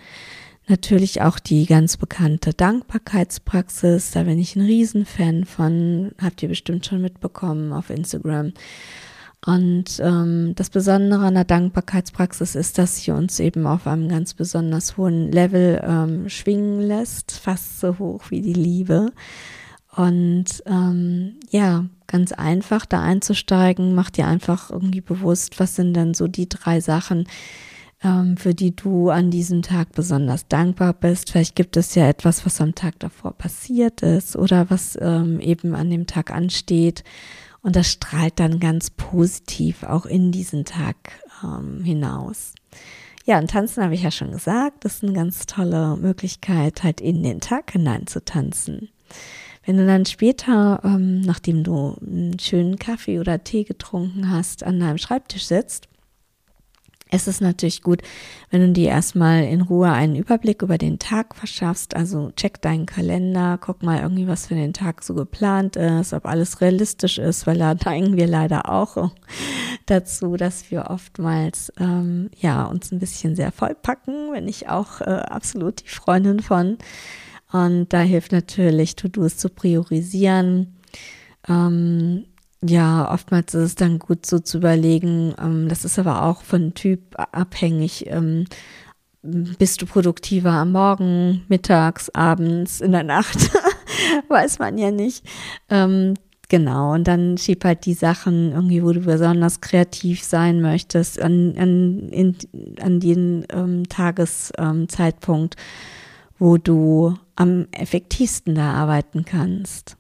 Natürlich 0.67 1.21
auch 1.21 1.39
die 1.39 1.67
ganz 1.67 1.99
bekannte 1.99 2.55
Dankbarkeitspraxis, 2.55 4.13
da 4.13 4.23
bin 4.23 4.39
ich 4.39 4.57
ein 4.57 4.63
Riesenfan 4.63 5.45
von, 5.45 6.13
habt 6.23 6.43
ihr 6.43 6.49
bestimmt 6.49 6.87
schon 6.87 7.03
mitbekommen 7.03 7.73
auf 7.73 7.91
Instagram. 7.91 8.53
Und 9.45 10.01
ähm, 10.01 10.55
das 10.55 10.71
Besondere 10.71 11.27
an 11.27 11.35
der 11.35 11.45
Dankbarkeitspraxis 11.45 12.55
ist, 12.55 12.79
dass 12.79 12.97
sie 12.97 13.11
uns 13.11 13.39
eben 13.41 13.67
auf 13.67 13.87
einem 13.87 14.09
ganz 14.09 14.33
besonders 14.33 14.97
hohen 14.97 15.31
Level 15.31 15.83
ähm, 15.85 16.31
schwingen 16.31 16.81
lässt, 16.81 17.33
fast 17.33 17.81
so 17.81 17.99
hoch 17.99 18.31
wie 18.31 18.41
die 18.41 18.55
Liebe. 18.55 19.13
Und 19.95 20.47
ähm, 20.65 21.35
ja, 21.51 21.85
ganz 22.07 22.33
einfach 22.33 22.87
da 22.87 23.03
einzusteigen, 23.03 23.95
macht 23.95 24.17
dir 24.17 24.27
einfach 24.27 24.71
irgendwie 24.71 25.03
bewusst, 25.03 25.61
was 25.61 25.77
sind 25.77 25.95
denn 25.95 26.15
so 26.15 26.27
die 26.27 26.49
drei 26.49 26.81
Sachen, 26.81 27.29
für 28.37 28.55
die 28.55 28.77
du 28.77 29.11
an 29.11 29.31
diesem 29.31 29.63
Tag 29.63 29.93
besonders 29.93 30.47
dankbar 30.49 30.93
bist. 30.93 31.31
Vielleicht 31.31 31.57
gibt 31.57 31.77
es 31.77 31.95
ja 31.95 32.09
etwas, 32.09 32.45
was 32.45 32.61
am 32.61 32.75
Tag 32.75 32.99
davor 32.99 33.33
passiert 33.33 34.03
ist 34.03 34.37
oder 34.37 34.71
was 34.71 34.99
ähm, 35.01 35.41
eben 35.41 35.75
an 35.75 35.91
dem 35.91 36.07
Tag 36.07 36.31
ansteht. 36.31 37.05
Und 37.63 37.77
das 37.77 37.91
strahlt 37.91 38.39
dann 38.39 38.61
ganz 38.61 38.91
positiv 38.91 39.85
auch 39.85 40.05
in 40.05 40.33
diesen 40.33 40.65
Tag 40.65 40.97
ähm, 41.43 41.83
hinaus. 41.83 42.55
Ja, 43.25 43.39
und 43.39 43.51
tanzen 43.51 43.83
habe 43.83 43.95
ich 43.95 44.03
ja 44.03 44.11
schon 44.11 44.33
gesagt, 44.33 44.85
das 44.85 44.97
ist 44.97 45.05
eine 45.05 45.15
ganz 45.15 45.47
tolle 45.47 45.97
Möglichkeit, 45.97 46.83
halt 46.83 47.01
in 47.01 47.23
den 47.23 47.41
Tag 47.41 47.73
hinein 47.73 48.07
zu 48.07 48.23
tanzen. 48.23 48.91
Wenn 49.65 49.79
du 49.79 49.87
dann 49.87 50.05
später, 50.05 50.81
ähm, 50.85 51.23
nachdem 51.23 51.65
du 51.65 51.97
einen 52.03 52.39
schönen 52.39 52.79
Kaffee 52.79 53.19
oder 53.19 53.43
Tee 53.43 53.65
getrunken 53.65 54.31
hast, 54.31 54.63
an 54.63 54.79
deinem 54.79 54.99
Schreibtisch 54.99 55.47
sitzt, 55.47 55.89
es 57.15 57.29
ist 57.29 57.41
natürlich 57.41 57.83
gut, 57.83 58.03
wenn 58.51 58.61
du 58.61 58.73
dir 58.73 58.89
erstmal 58.89 59.45
in 59.45 59.61
Ruhe 59.61 59.93
einen 59.93 60.17
Überblick 60.17 60.63
über 60.63 60.79
den 60.79 60.99
Tag 60.99 61.37
verschaffst. 61.37 61.95
Also 61.95 62.33
check 62.35 62.61
deinen 62.61 62.87
Kalender, 62.87 63.57
guck 63.61 63.85
mal 63.85 64.01
irgendwie, 64.01 64.27
was 64.27 64.49
für 64.49 64.57
den 64.57 64.73
Tag 64.73 65.05
so 65.05 65.15
geplant 65.15 65.77
ist, 65.77 66.13
ob 66.13 66.27
alles 66.27 66.61
realistisch 66.61 67.19
ist, 67.19 67.47
weil 67.47 67.59
da 67.59 67.75
neigen 67.85 68.17
wir 68.17 68.27
leider 68.27 68.69
auch 68.69 69.13
dazu, 69.87 70.37
dass 70.37 70.73
wir 70.73 70.91
oftmals 70.91 71.73
ähm, 71.79 72.31
ja 72.37 72.65
uns 72.65 72.91
ein 72.91 72.99
bisschen 72.99 73.37
sehr 73.37 73.53
vollpacken, 73.53 74.33
wenn 74.33 74.49
ich 74.49 74.69
auch 74.69 75.01
äh, 75.01 75.05
absolut 75.05 75.85
die 75.85 75.91
Freundin 75.91 76.41
von. 76.41 76.79
Und 77.53 77.93
da 77.93 78.01
hilft 78.01 78.33
natürlich, 78.33 78.97
To-Dos 78.97 79.37
zu 79.37 79.51
priorisieren. 79.51 80.75
Ähm, 81.49 82.25
ja, 82.67 83.13
oftmals 83.13 83.55
ist 83.55 83.63
es 83.63 83.75
dann 83.75 83.99
gut 83.99 84.25
so 84.25 84.39
zu 84.39 84.59
überlegen, 84.59 85.35
ähm, 85.39 85.69
das 85.69 85.85
ist 85.85 85.99
aber 85.99 86.23
auch 86.23 86.43
von 86.43 86.75
Typ 86.75 87.01
abhängig. 87.17 88.07
Ähm, 88.09 88.47
bist 89.23 89.81
du 89.81 89.87
produktiver 89.87 90.53
am 90.53 90.73
Morgen, 90.73 91.45
mittags, 91.49 92.11
abends, 92.11 92.81
in 92.81 92.93
der 92.93 93.05
Nacht? 93.05 93.51
Weiß 94.29 94.59
man 94.59 94.79
ja 94.79 94.91
nicht. 94.91 95.25
Ähm, 95.71 96.15
genau, 96.49 96.93
und 96.95 97.09
dann 97.09 97.39
schieb 97.39 97.65
halt 97.65 97.87
die 97.87 97.95
Sachen 97.95 98.53
irgendwie, 98.53 98.83
wo 98.83 98.93
du 98.93 99.01
besonders 99.01 99.61
kreativ 99.61 100.23
sein 100.23 100.61
möchtest, 100.61 101.21
an, 101.21 101.55
an, 101.59 102.09
in, 102.11 102.37
an 102.81 103.01
den 103.01 103.47
ähm, 103.53 103.89
Tageszeitpunkt, 103.89 105.57
wo 106.39 106.57
du 106.57 107.15
am 107.37 107.67
effektivsten 107.73 108.55
da 108.55 108.73
arbeiten 108.73 109.25
kannst. 109.25 109.97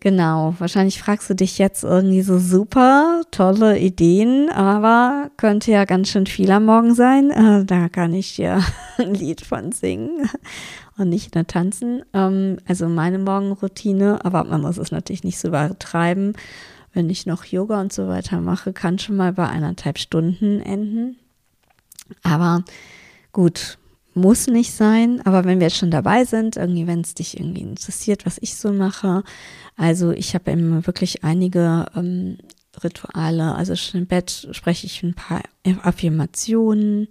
Genau, 0.00 0.54
wahrscheinlich 0.58 1.00
fragst 1.00 1.30
du 1.30 1.34
dich 1.34 1.56
jetzt 1.56 1.82
irgendwie 1.82 2.20
so 2.20 2.38
super 2.38 3.22
tolle 3.30 3.78
Ideen, 3.78 4.50
aber 4.50 5.30
könnte 5.38 5.72
ja 5.72 5.86
ganz 5.86 6.10
schön 6.10 6.26
viel 6.26 6.50
am 6.50 6.66
Morgen 6.66 6.94
sein. 6.94 7.30
Äh, 7.30 7.64
da 7.64 7.88
kann 7.88 8.12
ich 8.12 8.36
dir 8.36 8.62
ein 8.98 9.14
Lied 9.14 9.40
von 9.40 9.72
singen 9.72 10.28
und 10.98 11.08
nicht 11.08 11.34
nur 11.34 11.46
tanzen. 11.46 12.02
Ähm, 12.12 12.58
also 12.68 12.88
meine 12.88 13.18
Morgenroutine, 13.18 14.22
aber 14.22 14.44
man 14.44 14.60
muss 14.60 14.76
es 14.76 14.90
natürlich 14.90 15.24
nicht 15.24 15.38
so 15.38 15.48
übertreiben. 15.48 16.34
Wenn 16.92 17.08
ich 17.08 17.26
noch 17.26 17.44
Yoga 17.44 17.80
und 17.80 17.92
so 17.92 18.06
weiter 18.06 18.40
mache, 18.40 18.72
kann 18.74 18.98
schon 18.98 19.16
mal 19.16 19.32
bei 19.32 19.48
eineinhalb 19.48 19.98
Stunden 19.98 20.60
enden. 20.60 21.16
Aber 22.22 22.64
gut, 23.32 23.78
muss 24.16 24.46
nicht 24.46 24.72
sein, 24.72 25.20
aber 25.24 25.44
wenn 25.44 25.60
wir 25.60 25.66
jetzt 25.66 25.76
schon 25.76 25.90
dabei 25.90 26.24
sind, 26.24 26.56
irgendwie, 26.56 26.86
wenn 26.86 27.02
es 27.02 27.14
dich 27.14 27.38
irgendwie 27.38 27.62
interessiert, 27.62 28.26
was 28.26 28.38
ich 28.40 28.56
so 28.56 28.72
mache, 28.72 29.22
also 29.76 30.10
ich 30.10 30.34
habe 30.34 30.50
immer 30.50 30.86
wirklich 30.86 31.22
einige 31.22 31.86
ähm, 31.94 32.38
Rituale, 32.82 33.54
also 33.54 33.76
schon 33.76 34.00
im 34.00 34.06
Bett 34.06 34.48
spreche 34.50 34.86
ich 34.86 35.02
ein 35.02 35.14
paar 35.14 35.42
Affirmationen, 35.82 37.08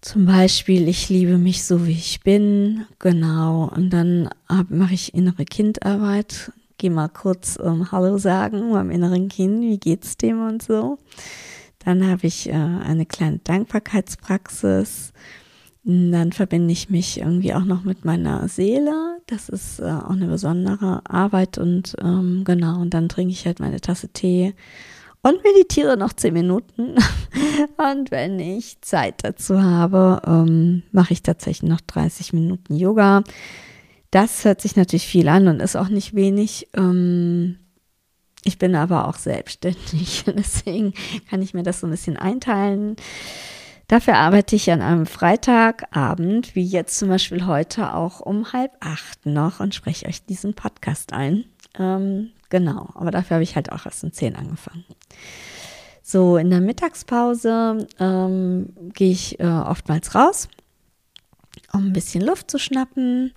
zum 0.00 0.24
Beispiel, 0.24 0.88
ich 0.88 1.10
liebe 1.10 1.36
mich 1.36 1.64
so, 1.64 1.86
wie 1.86 1.92
ich 1.92 2.20
bin, 2.22 2.86
genau, 2.98 3.70
und 3.74 3.90
dann 3.90 4.30
mache 4.70 4.94
ich 4.94 5.12
innere 5.12 5.44
Kindarbeit, 5.44 6.52
gehe 6.78 6.90
mal 6.90 7.08
kurz 7.08 7.58
ähm, 7.62 7.92
Hallo 7.92 8.16
sagen 8.16 8.72
beim 8.72 8.90
inneren 8.90 9.28
Kind, 9.28 9.60
wie 9.60 9.78
geht's 9.78 10.16
dem 10.16 10.40
und 10.46 10.62
so. 10.62 10.98
Dann 11.84 12.06
habe 12.06 12.26
ich 12.26 12.48
äh, 12.48 12.52
eine 12.52 13.04
kleine 13.04 13.38
Dankbarkeitspraxis. 13.38 15.12
Dann 15.82 16.32
verbinde 16.32 16.72
ich 16.72 16.90
mich 16.90 17.20
irgendwie 17.20 17.54
auch 17.54 17.64
noch 17.64 17.84
mit 17.84 18.04
meiner 18.04 18.48
Seele. 18.48 19.18
Das 19.26 19.48
ist 19.48 19.80
äh, 19.80 19.84
auch 19.84 20.10
eine 20.10 20.26
besondere 20.26 21.00
Arbeit 21.08 21.56
und 21.56 21.96
ähm, 22.02 22.42
genau, 22.44 22.80
und 22.80 22.92
dann 22.92 23.08
trinke 23.08 23.32
ich 23.32 23.46
halt 23.46 23.60
meine 23.60 23.80
Tasse 23.80 24.08
Tee 24.08 24.54
und 25.22 25.42
meditiere 25.42 25.96
noch 25.96 26.12
zehn 26.12 26.34
Minuten. 26.34 26.96
und 27.76 28.10
wenn 28.10 28.38
ich 28.40 28.80
Zeit 28.82 29.22
dazu 29.22 29.62
habe, 29.62 30.22
ähm, 30.26 30.82
mache 30.92 31.12
ich 31.12 31.22
tatsächlich 31.22 31.70
noch 31.70 31.80
30 31.80 32.32
Minuten 32.32 32.76
Yoga. 32.76 33.22
Das 34.10 34.44
hört 34.44 34.60
sich 34.60 34.76
natürlich 34.76 35.06
viel 35.06 35.28
an 35.28 35.48
und 35.48 35.60
ist 35.60 35.76
auch 35.76 35.88
nicht 35.88 36.14
wenig. 36.14 36.68
Ähm, 36.74 37.58
ich 38.44 38.58
bin 38.58 38.74
aber 38.74 39.06
auch 39.06 39.16
selbstständig, 39.16 40.24
deswegen 40.26 40.94
kann 41.28 41.42
ich 41.42 41.54
mir 41.54 41.62
das 41.62 41.80
so 41.80 41.86
ein 41.86 41.90
bisschen 41.90 42.16
einteilen. 42.16 42.96
Dafür 43.90 44.18
arbeite 44.18 44.54
ich 44.54 44.70
an 44.70 44.82
einem 44.82 45.04
Freitagabend, 45.04 46.54
wie 46.54 46.62
jetzt 46.62 46.96
zum 46.96 47.08
Beispiel 47.08 47.44
heute 47.46 47.92
auch 47.92 48.20
um 48.20 48.52
halb 48.52 48.70
acht 48.78 49.26
noch 49.26 49.58
und 49.58 49.74
spreche 49.74 50.06
euch 50.06 50.24
diesen 50.24 50.54
Podcast 50.54 51.12
ein. 51.12 51.42
Ähm, 51.76 52.30
genau, 52.50 52.90
aber 52.94 53.10
dafür 53.10 53.34
habe 53.34 53.42
ich 53.42 53.56
halt 53.56 53.72
auch 53.72 53.86
erst 53.86 54.04
um 54.04 54.12
zehn 54.12 54.36
angefangen. 54.36 54.84
So, 56.04 56.36
in 56.36 56.50
der 56.50 56.60
Mittagspause 56.60 57.88
ähm, 57.98 58.68
gehe 58.94 59.10
ich 59.10 59.40
äh, 59.40 59.46
oftmals 59.46 60.14
raus, 60.14 60.46
um 61.72 61.86
ein 61.86 61.92
bisschen 61.92 62.24
Luft 62.24 62.48
zu 62.48 62.60
schnappen. 62.60 63.32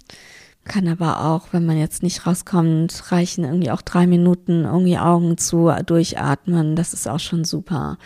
Kann 0.65 0.87
aber 0.87 1.25
auch, 1.25 1.47
wenn 1.51 1.65
man 1.65 1.79
jetzt 1.79 2.03
nicht 2.03 2.27
rauskommt, 2.27 3.11
reichen 3.11 3.43
irgendwie 3.43 3.71
auch 3.71 3.81
drei 3.81 4.05
Minuten 4.05 4.65
irgendwie 4.65 4.99
Augen 4.99 5.39
zu, 5.39 5.73
durchatmen. 5.83 6.75
Das 6.75 6.93
ist 6.93 7.07
auch 7.07 7.19
schon 7.19 7.43
super. 7.43 7.97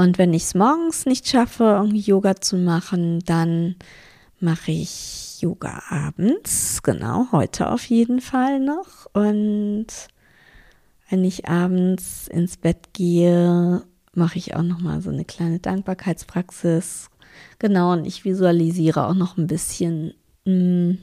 Und 0.00 0.16
wenn 0.16 0.32
ich 0.32 0.44
es 0.44 0.54
morgens 0.54 1.04
nicht 1.04 1.28
schaffe, 1.28 1.64
irgendwie 1.64 2.00
Yoga 2.00 2.36
zu 2.36 2.56
machen, 2.56 3.18
dann 3.26 3.76
mache 4.40 4.72
ich 4.72 5.42
Yoga 5.42 5.82
abends. 5.90 6.82
Genau, 6.82 7.26
heute 7.32 7.70
auf 7.70 7.84
jeden 7.84 8.22
Fall 8.22 8.60
noch. 8.60 9.04
Und 9.12 9.88
wenn 11.10 11.22
ich 11.22 11.48
abends 11.48 12.28
ins 12.28 12.56
Bett 12.56 12.94
gehe, 12.94 13.82
mache 14.14 14.38
ich 14.38 14.56
auch 14.56 14.62
noch 14.62 14.78
mal 14.78 15.02
so 15.02 15.10
eine 15.10 15.26
kleine 15.26 15.58
Dankbarkeitspraxis. 15.58 17.10
Genau, 17.58 17.92
und 17.92 18.06
ich 18.06 18.24
visualisiere 18.24 19.06
auch 19.06 19.14
noch 19.14 19.36
ein 19.36 19.48
bisschen, 19.48 20.14
hm, 20.46 20.96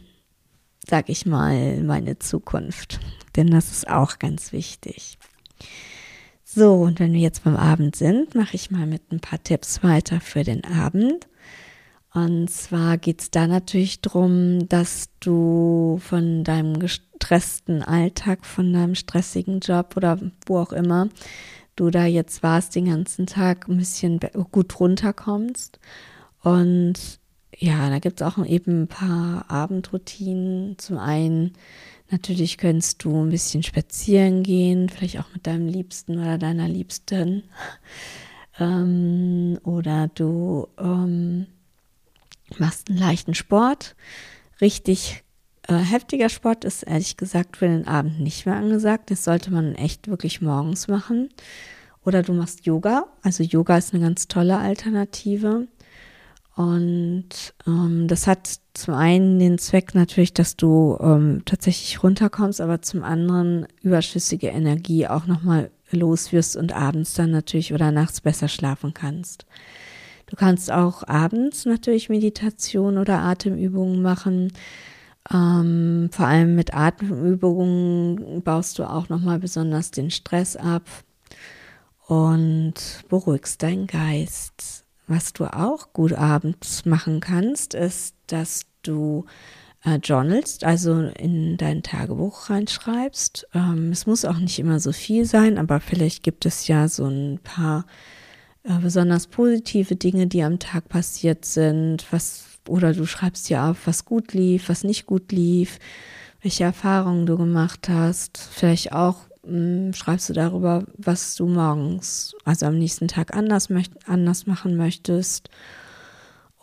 sag 0.88 1.10
ich 1.10 1.28
mal, 1.28 1.84
meine 1.84 2.18
Zukunft. 2.18 3.00
Denn 3.36 3.52
das 3.52 3.70
ist 3.70 3.88
auch 3.88 4.18
ganz 4.18 4.52
wichtig. 4.54 5.20
So, 6.50 6.76
und 6.76 7.02
wenn 7.02 7.12
wir 7.12 7.20
jetzt 7.20 7.44
beim 7.44 7.58
Abend 7.58 7.98
sind, 7.98 8.34
mache 8.34 8.56
ich 8.56 8.72
mal 8.72 8.88
mit 8.88 9.12
ein 9.12 9.20
paar 9.20 9.44
Tipps 9.44 9.84
weiter 9.84 10.22
für 10.22 10.46
den 10.46 10.64
Abend. 10.64 11.28
Und 12.14 12.50
zwar 12.50 12.98
geht 12.98 13.20
es 13.20 13.32
da 13.32 13.48
natürlich 13.48 14.00
darum, 14.00 14.70
dass 14.70 15.10
du 15.20 16.00
von 16.02 16.46
deinem 16.46 16.80
gestressten 16.80 17.84
Alltag, 17.84 18.46
von 18.46 18.72
deinem 18.72 18.96
stressigen 18.96 19.60
Job 19.60 19.98
oder 19.98 20.20
wo 20.46 20.60
auch 20.60 20.72
immer 20.72 21.10
du 21.76 21.90
da 21.90 22.06
jetzt 22.06 22.42
warst, 22.44 22.76
den 22.76 22.86
ganzen 22.86 23.26
Tag 23.26 23.68
ein 23.68 23.78
bisschen 23.78 24.22
gut 24.50 24.80
runterkommst. 24.80 25.80
Und 26.44 27.20
ja, 27.58 27.90
da 27.90 28.00
gibt 28.00 28.22
es 28.22 28.26
auch 28.26 28.44
eben 28.46 28.84
ein 28.84 28.88
paar 28.88 29.52
Abendroutinen. 29.52 30.78
Zum 30.78 30.98
einen 30.98 31.54
Natürlich 32.10 32.58
könntest 32.58 33.04
du 33.04 33.24
ein 33.24 33.30
bisschen 33.30 33.64
spazieren 33.64 34.44
gehen, 34.44 34.90
vielleicht 34.90 35.20
auch 35.20 35.34
mit 35.34 35.46
deinem 35.46 35.68
Liebsten 35.68 36.20
oder 36.20 36.38
deiner 36.38 36.68
Liebsten. 36.68 37.44
Ähm, 38.60 39.60
oder 39.64 40.08
du 40.08 40.68
ähm, 40.80 41.46
machst 42.58 42.90
einen 42.90 42.98
leichten 42.98 43.36
Sport. 43.36 43.96
Richtig 44.62 45.24
äh, 45.68 45.76
heftiger 45.76 46.30
Sport 46.30 46.66
ist 46.66 46.84
ehrlich 46.84 47.18
gesagt 47.18 47.58
für 47.58 47.68
den 47.68 47.88
Abend 47.88 48.20
nicht 48.20 48.46
mehr 48.46 48.56
angesagt. 48.56 49.12
Das 49.12 49.24
sollte 49.24 49.52
man 49.52 49.76
echt 49.76 50.08
wirklich 50.08 50.42
morgens 50.42 50.88
machen. 50.88 51.30
Oder 52.04 52.24
du 52.24 52.34
machst 52.34 52.66
Yoga. 52.66 53.06
Also 53.22 53.44
Yoga 53.44 53.78
ist 53.78 53.94
eine 53.94 54.02
ganz 54.02 54.28
tolle 54.28 54.58
Alternative. 54.58 55.68
Und 56.58 57.54
ähm, 57.68 58.08
das 58.08 58.26
hat 58.26 58.50
zum 58.74 58.96
einen 58.96 59.38
den 59.38 59.60
Zweck 59.60 59.94
natürlich, 59.94 60.34
dass 60.34 60.56
du 60.56 60.98
ähm, 61.00 61.44
tatsächlich 61.46 62.02
runterkommst, 62.02 62.62
aber 62.62 62.82
zum 62.82 63.04
anderen 63.04 63.68
überschüssige 63.84 64.48
Energie 64.48 65.06
auch 65.06 65.28
nochmal 65.28 65.70
los 65.92 66.32
wirst 66.32 66.58
und 66.58 66.74
abends 66.74 67.14
dann 67.14 67.30
natürlich 67.30 67.76
oder 67.76 67.92
nachts 67.92 68.22
besser 68.22 68.48
schlafen 68.48 68.96
kannst. 68.96 69.46
Du 70.26 70.36
kannst 70.36 70.72
auch 70.72 71.08
abends 71.08 71.66
natürlich 71.66 72.10
Meditation 72.10 72.98
oder 72.98 73.20
Atemübungen 73.20 74.02
machen. 74.02 74.52
Ähm, 75.32 76.10
vor 76.12 76.26
allem 76.26 76.56
mit 76.56 76.74
Atemübungen 76.74 78.42
baust 78.42 78.80
du 78.80 78.90
auch 78.90 79.10
nochmal 79.10 79.38
besonders 79.38 79.92
den 79.92 80.10
Stress 80.10 80.56
ab 80.56 80.90
und 82.08 82.74
beruhigst 83.10 83.62
deinen 83.62 83.86
Geist. 83.86 84.87
Was 85.08 85.34
du 85.34 85.46
auch 85.46 85.94
gut 85.94 86.14
abends 86.14 86.86
machen 86.86 87.22
kannst, 87.22 87.74
ist, 87.74 88.16
dass 88.28 88.66
du 88.84 89.26
äh, 89.86 89.96
journalst, 90.04 90.64
also 90.64 91.00
in 91.18 91.58
dein 91.58 91.82
Tagebuch 91.82 92.50
reinschreibst. 92.50 93.48
Ähm, 93.54 93.92
es 93.92 94.06
muss 94.06 94.26
auch 94.26 94.38
nicht 94.38 94.60
immer 94.60 94.80
so 94.80 94.92
viel 94.92 95.26
sein, 95.26 95.58
aber 95.58 95.80
vielleicht 95.80 96.24
gibt 96.24 96.46
es 96.46 96.68
ja 96.68 96.88
so 96.90 97.08
ein 97.08 97.40
paar 97.42 97.86
äh, 98.64 98.78
besonders 98.80 99.28
positive 99.28 99.96
Dinge, 99.96 100.28
die 100.28 100.44
am 100.44 100.60
Tag 100.60 100.90
passiert 100.90 101.46
sind, 101.46 102.06
was 102.12 102.44
oder 102.68 102.94
du 102.94 103.06
schreibst 103.06 103.50
ja 103.50 103.72
auf, 103.72 103.88
was 103.88 104.04
gut 104.04 104.34
lief, 104.34 104.68
was 104.68 104.84
nicht 104.84 105.06
gut 105.06 105.32
lief, 105.32 105.80
welche 106.42 106.66
Erfahrungen 106.66 107.26
du 107.26 107.38
gemacht 107.38 107.88
hast, 107.88 108.38
vielleicht 108.38 108.92
auch 108.92 109.16
schreibst 109.94 110.30
du 110.30 110.34
darüber, 110.34 110.84
was 110.98 111.36
du 111.36 111.48
morgens, 111.48 112.36
also 112.44 112.66
am 112.66 112.78
nächsten 112.78 113.08
Tag 113.08 113.36
anders, 113.36 113.70
möcht, 113.70 113.94
anders 114.08 114.46
machen 114.46 114.76
möchtest. 114.76 115.50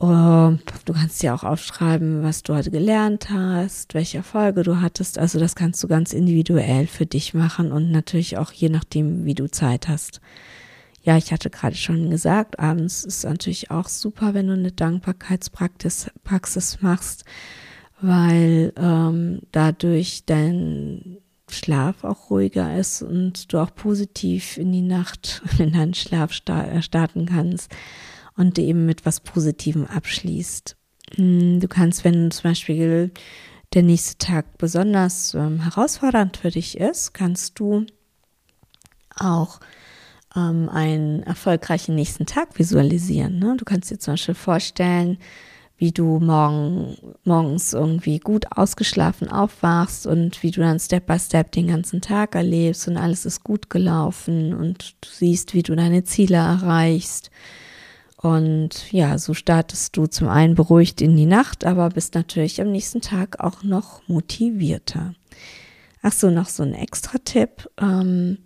Uh, 0.00 0.58
du 0.84 0.92
kannst 0.92 1.22
ja 1.22 1.34
auch 1.34 1.44
aufschreiben, 1.44 2.24
was 2.24 2.42
du 2.42 2.54
heute 2.54 2.72
gelernt 2.72 3.30
hast, 3.30 3.94
welche 3.94 4.18
Erfolge 4.18 4.64
du 4.64 4.80
hattest. 4.80 5.18
Also 5.18 5.38
das 5.38 5.54
kannst 5.54 5.82
du 5.84 5.88
ganz 5.88 6.12
individuell 6.12 6.88
für 6.88 7.06
dich 7.06 7.32
machen 7.32 7.70
und 7.70 7.92
natürlich 7.92 8.36
auch 8.36 8.50
je 8.50 8.70
nachdem, 8.70 9.24
wie 9.24 9.34
du 9.34 9.48
Zeit 9.48 9.88
hast. 9.88 10.20
Ja, 11.02 11.16
ich 11.16 11.32
hatte 11.32 11.48
gerade 11.48 11.76
schon 11.76 12.10
gesagt, 12.10 12.58
abends 12.58 13.04
ist 13.04 13.24
natürlich 13.24 13.70
auch 13.70 13.88
super, 13.88 14.34
wenn 14.34 14.48
du 14.48 14.54
eine 14.54 14.72
Dankbarkeitspraxis 14.72 16.10
Praxis 16.24 16.80
machst, 16.80 17.24
weil 18.00 18.72
ähm, 18.76 19.42
dadurch 19.52 20.24
dein 20.26 21.18
Schlaf 21.56 22.04
auch 22.04 22.30
ruhiger 22.30 22.78
ist 22.78 23.02
und 23.02 23.52
du 23.52 23.58
auch 23.58 23.75
positiv 23.75 24.56
in 24.56 24.73
die 24.73 24.82
Nacht, 24.82 25.42
in 25.58 25.73
deinen 25.73 25.94
Schlaf 25.94 26.30
äh, 26.49 26.82
starten 26.82 27.26
kannst 27.26 27.75
und 28.37 28.58
eben 28.58 28.87
mit 28.87 29.06
was 29.06 29.20
Positivem 29.20 29.87
abschließt. 29.87 30.76
Hm, 31.16 31.61
du 31.61 31.68
kannst, 31.68 32.04
wenn 32.04 32.30
zum 32.30 32.50
Beispiel 32.50 33.12
der 33.75 33.82
nächste 33.82 34.18
Tag 34.18 34.58
besonders 34.58 35.34
ähm, 35.34 35.61
herausfordernd 35.61 36.37
für 36.37 36.50
dich 36.50 36.78
ist, 36.78 37.12
kannst 37.12 37.58
du 37.58 37.87
auch 39.16 39.61
ähm, 40.37 40.68
einen 40.68 41.23
erfolgreichen 41.23 41.94
nächsten 41.94 42.26
Tag 42.26 42.58
visualisieren. 42.58 43.38
Ne? 43.38 43.56
Du 43.56 43.64
kannst 43.64 43.90
dir 43.90 43.99
zum 43.99 44.14
Beispiel 44.14 44.34
vorstellen, 44.34 45.18
wie 45.76 45.92
du 45.92 46.20
morgen, 46.20 46.96
morgens 47.24 47.72
irgendwie 47.72 48.18
gut 48.18 48.46
ausgeschlafen 48.56 49.28
aufwachst 49.28 50.06
und 50.06 50.42
wie 50.42 50.50
du 50.50 50.60
dann 50.60 50.78
Step 50.78 51.06
by 51.06 51.18
Step 51.18 51.52
den 51.52 51.66
ganzen 51.66 52.00
Tag 52.00 52.34
erlebst 52.34 52.86
und 52.86 52.96
alles 52.96 53.26
ist 53.26 53.42
gut 53.42 53.70
gelaufen 53.70 54.54
und 54.54 54.94
du 55.00 55.08
siehst, 55.10 55.52
wie 55.54 55.62
du 55.62 55.74
deine 55.74 56.04
Ziele 56.04 56.36
erreichst. 56.36 57.30
Und 58.16 58.90
ja, 58.90 59.18
so 59.18 59.34
startest 59.34 59.96
du 59.96 60.06
zum 60.06 60.28
einen 60.28 60.54
beruhigt 60.54 61.02
in 61.02 61.16
die 61.16 61.26
Nacht, 61.26 61.64
aber 61.66 61.90
bist 61.90 62.14
natürlich 62.14 62.60
am 62.60 62.70
nächsten 62.70 63.02
Tag 63.02 63.40
auch 63.40 63.62
noch 63.62 64.06
motivierter. 64.08 65.14
Ach 66.00 66.12
so, 66.12 66.30
noch 66.30 66.48
so 66.48 66.62
ein 66.62 66.74
extra 66.74 67.18
Tipp. 67.18 67.68
Ähm, 67.78 68.38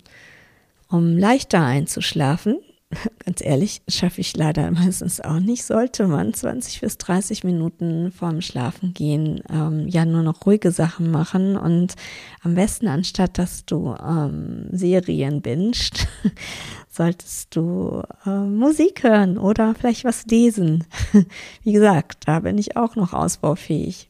um 0.88 1.16
leichter 1.18 1.62
einzuschlafen, 1.62 2.58
ganz 3.24 3.42
ehrlich, 3.42 3.82
schaffe 3.86 4.20
ich 4.20 4.36
leider 4.36 4.70
meistens 4.70 5.20
auch 5.20 5.40
nicht, 5.40 5.64
sollte 5.64 6.06
man 6.06 6.32
20 6.32 6.80
bis 6.80 6.96
30 6.98 7.44
Minuten 7.44 8.12
vorm 8.12 8.40
Schlafengehen 8.40 9.42
ähm, 9.50 9.88
ja 9.88 10.04
nur 10.04 10.22
noch 10.22 10.46
ruhige 10.46 10.70
Sachen 10.70 11.10
machen 11.10 11.56
und 11.56 11.94
am 12.42 12.54
besten 12.54 12.88
anstatt, 12.88 13.36
dass 13.38 13.66
du 13.66 13.94
ähm, 13.94 14.68
Serien 14.72 15.42
bingst, 15.42 16.08
solltest 16.90 17.54
du 17.54 18.02
äh, 18.24 18.30
Musik 18.30 19.02
hören 19.02 19.36
oder 19.36 19.74
vielleicht 19.74 20.04
was 20.04 20.24
lesen. 20.26 20.84
Wie 21.62 21.72
gesagt, 21.72 22.22
da 22.26 22.40
bin 22.40 22.56
ich 22.56 22.76
auch 22.76 22.96
noch 22.96 23.12
ausbaufähig. 23.12 24.08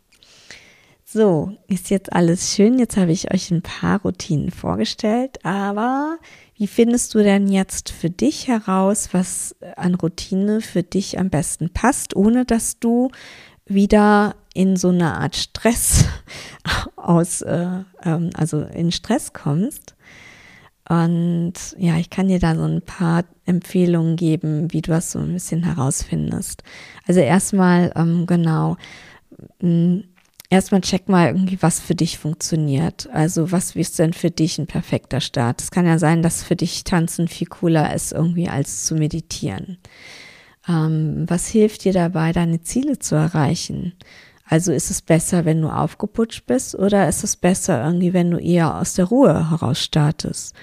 So, 1.10 1.56
ist 1.68 1.88
jetzt 1.88 2.12
alles 2.12 2.54
schön. 2.54 2.78
Jetzt 2.78 2.98
habe 2.98 3.12
ich 3.12 3.32
euch 3.32 3.50
ein 3.50 3.62
paar 3.62 4.02
Routinen 4.02 4.50
vorgestellt, 4.50 5.42
aber 5.42 6.18
wie 6.58 6.66
findest 6.66 7.14
du 7.14 7.22
denn 7.22 7.46
jetzt 7.48 7.90
für 7.90 8.10
dich 8.10 8.48
heraus, 8.48 9.10
was 9.12 9.54
an 9.76 9.94
Routine 9.94 10.60
für 10.60 10.82
dich 10.82 11.18
am 11.18 11.30
besten 11.30 11.70
passt, 11.70 12.16
ohne 12.16 12.44
dass 12.44 12.80
du 12.80 13.10
wieder 13.64 14.34
in 14.54 14.76
so 14.76 14.88
eine 14.88 15.14
Art 15.14 15.36
Stress 15.36 16.04
aus, 16.96 17.42
äh, 17.42 17.84
ähm, 18.02 18.30
also 18.34 18.62
in 18.62 18.90
Stress 18.90 19.32
kommst? 19.32 19.94
Und 20.88 21.52
ja, 21.76 21.96
ich 21.98 22.10
kann 22.10 22.28
dir 22.28 22.40
da 22.40 22.56
so 22.56 22.64
ein 22.64 22.82
paar 22.82 23.24
Empfehlungen 23.44 24.16
geben, 24.16 24.72
wie 24.72 24.80
du 24.80 24.90
das 24.90 25.12
so 25.12 25.20
ein 25.20 25.34
bisschen 25.34 25.62
herausfindest. 25.62 26.64
Also 27.06 27.20
erstmal, 27.20 27.92
ähm, 27.94 28.26
genau, 28.26 28.76
erstmal 30.50 30.80
check 30.80 31.08
mal 31.08 31.28
irgendwie, 31.28 31.58
was 31.60 31.80
für 31.80 31.94
dich 31.94 32.18
funktioniert. 32.18 33.08
Also 33.12 33.52
was 33.52 33.76
ist 33.76 33.98
denn 33.98 34.12
für 34.12 34.30
dich 34.30 34.58
ein 34.58 34.66
perfekter 34.66 35.20
Start? 35.20 35.60
Es 35.60 35.70
kann 35.70 35.86
ja 35.86 35.98
sein, 35.98 36.22
dass 36.22 36.42
für 36.42 36.56
dich 36.56 36.84
Tanzen 36.84 37.28
viel 37.28 37.46
cooler 37.46 37.94
ist 37.94 38.12
irgendwie 38.12 38.48
als 38.48 38.84
zu 38.84 38.94
meditieren. 38.94 39.78
Ähm, 40.68 41.24
was 41.26 41.48
hilft 41.48 41.84
dir 41.84 41.92
dabei, 41.92 42.32
deine 42.32 42.62
Ziele 42.62 42.98
zu 42.98 43.14
erreichen? 43.14 43.94
Also 44.44 44.72
ist 44.72 44.90
es 44.90 45.02
besser, 45.02 45.44
wenn 45.44 45.60
du 45.60 45.68
aufgeputscht 45.68 46.46
bist 46.46 46.74
oder 46.74 47.06
ist 47.08 47.22
es 47.22 47.36
besser 47.36 47.84
irgendwie, 47.84 48.14
wenn 48.14 48.30
du 48.30 48.38
eher 48.38 48.76
aus 48.76 48.94
der 48.94 49.04
Ruhe 49.06 49.50
heraus 49.50 49.82
startest? 49.82 50.54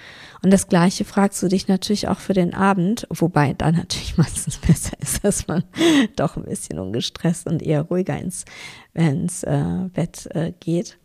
Und 0.46 0.52
das 0.52 0.68
Gleiche 0.68 1.06
fragst 1.06 1.42
du 1.42 1.48
dich 1.48 1.68
natürlich 1.70 2.08
auch 2.08 2.20
für 2.20 2.34
den 2.34 2.54
Abend, 2.54 3.08
wobei 3.10 3.54
dann 3.54 3.78
natürlich 3.78 4.16
meistens 4.20 4.58
besser 4.58 4.92
ist, 5.02 5.24
dass 5.24 5.48
man 5.48 5.64
doch 6.16 6.38
ein 6.38 6.44
bisschen 6.44 6.78
ungestresst 6.78 7.48
und 7.48 7.64
eher 7.64 7.82
ruhiger 7.82 8.16
ins, 8.20 8.46
ins 8.94 9.42
äh, 9.42 9.90
Bett 9.92 10.28
äh, 10.36 10.54
geht. 10.60 11.00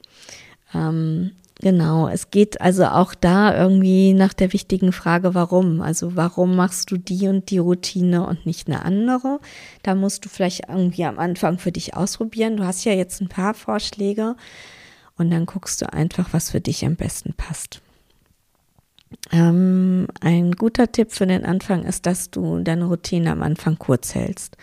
Ähm, 0.75 1.31
genau, 1.59 2.07
es 2.07 2.31
geht 2.31 2.61
also 2.61 2.85
auch 2.85 3.15
da 3.15 3.59
irgendwie 3.59 4.13
nach 4.13 4.35
der 4.35 4.53
wichtigen 4.53 4.93
Frage, 4.93 5.35
warum? 5.35 5.81
Also 5.81 6.17
warum 6.17 6.55
machst 6.55 6.91
du 6.91 6.99
die 6.99 7.27
und 7.27 7.49
die 7.49 7.57
Routine 7.57 8.27
und 8.27 8.45
nicht 8.45 8.69
eine 8.69 8.85
andere? 8.85 9.41
Da 9.83 9.95
musst 9.95 10.23
du 10.27 10.29
vielleicht 10.29 10.69
irgendwie 10.69 11.07
am 11.07 11.19
Anfang 11.19 11.57
für 11.57 11.73
dich 11.73 11.97
ausprobieren. 11.97 12.59
Du 12.59 12.67
hast 12.67 12.85
ja 12.85 12.93
jetzt 12.93 13.23
ein 13.23 13.29
paar 13.29 13.55
Vorschläge 13.55 14.37
und 15.17 15.31
dann 15.31 15.47
guckst 15.47 15.81
du 15.81 15.91
einfach, 15.91 16.29
was 16.35 16.51
für 16.51 16.61
dich 16.61 16.85
am 16.85 16.97
besten 16.97 17.33
passt. 17.33 17.81
Ähm, 19.33 20.07
ein 20.21 20.53
guter 20.53 20.91
Tipp 20.91 21.13
für 21.13 21.27
den 21.27 21.45
Anfang 21.45 21.85
ist, 21.85 22.07
dass 22.07 22.31
du 22.31 22.61
deine 22.61 22.87
Routine 22.87 23.33
am 23.33 23.43
Anfang 23.43 23.79
kurz 23.79 24.15
hältst. 24.15 24.57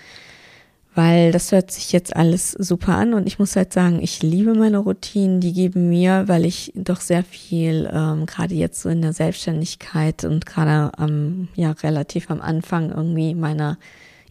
Weil 0.96 1.32
das 1.32 1.52
hört 1.52 1.70
sich 1.70 1.92
jetzt 1.92 2.16
alles 2.16 2.54
super 2.54 2.96
an 2.96 3.14
und 3.14 3.28
ich 3.28 3.38
muss 3.38 3.56
halt 3.56 3.72
sagen, 3.72 4.02
ich 4.02 4.24
liebe 4.24 4.56
meine 4.56 4.80
Routinen, 4.80 5.42
die 5.42 5.54
geben 5.54 5.90
mir, 5.90 6.24
weil 6.28 6.44
ich 6.44 6.72
doch 6.76 7.02
sehr 7.02 7.24
viel, 7.24 7.88
ähm, 7.94 8.26
gerade 8.26 8.56
jetzt 8.56 8.82
so 8.82 8.90
in 8.90 9.04
der 9.04 9.14
Selbstständigkeit 9.14 10.24
und 10.24 10.48
gerade 10.48 10.98
am, 10.98 11.50
ja, 11.54 11.72
relativ 11.72 12.32
am 12.32 12.42
Anfang 12.42 12.90
irgendwie 12.90 13.36
meiner 13.36 13.78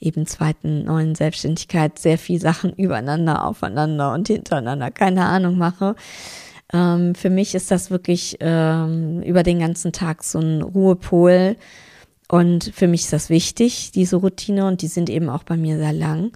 eben 0.01 0.27
zweiten 0.27 0.85
neuen 0.85 1.15
Selbstständigkeit 1.15 2.01
sehr 2.01 2.19
viel 2.19 2.41
Sachen 2.41 2.73
übereinander, 2.77 3.45
aufeinander 3.45 4.13
und 4.13 4.27
hintereinander, 4.27 4.91
keine 4.91 5.25
Ahnung 5.27 5.57
mache 5.59 5.95
ähm, 6.73 7.15
für 7.15 7.31
mich 7.31 7.55
ist 7.55 7.71
das 7.71 7.91
wirklich 7.91 8.37
ähm, 8.41 9.23
über 9.23 9.43
den 9.43 9.61
ganzen 9.61 9.93
Tag 9.93 10.25
so 10.25 10.39
ein 10.41 10.63
Ruhepol. 10.63 11.57
Und 12.29 12.73
für 12.75 12.89
mich 12.89 13.03
ist 13.03 13.13
das 13.13 13.31
wichtig, 13.31 13.93
diese 13.93 14.17
Routine, 14.17 14.67
und 14.67 14.83
die 14.83 14.89
sind 14.89 15.09
eben 15.09 15.29
auch 15.29 15.45
bei 15.45 15.57
mir 15.57 15.79
sehr 15.79 15.93
lang. 15.93 16.33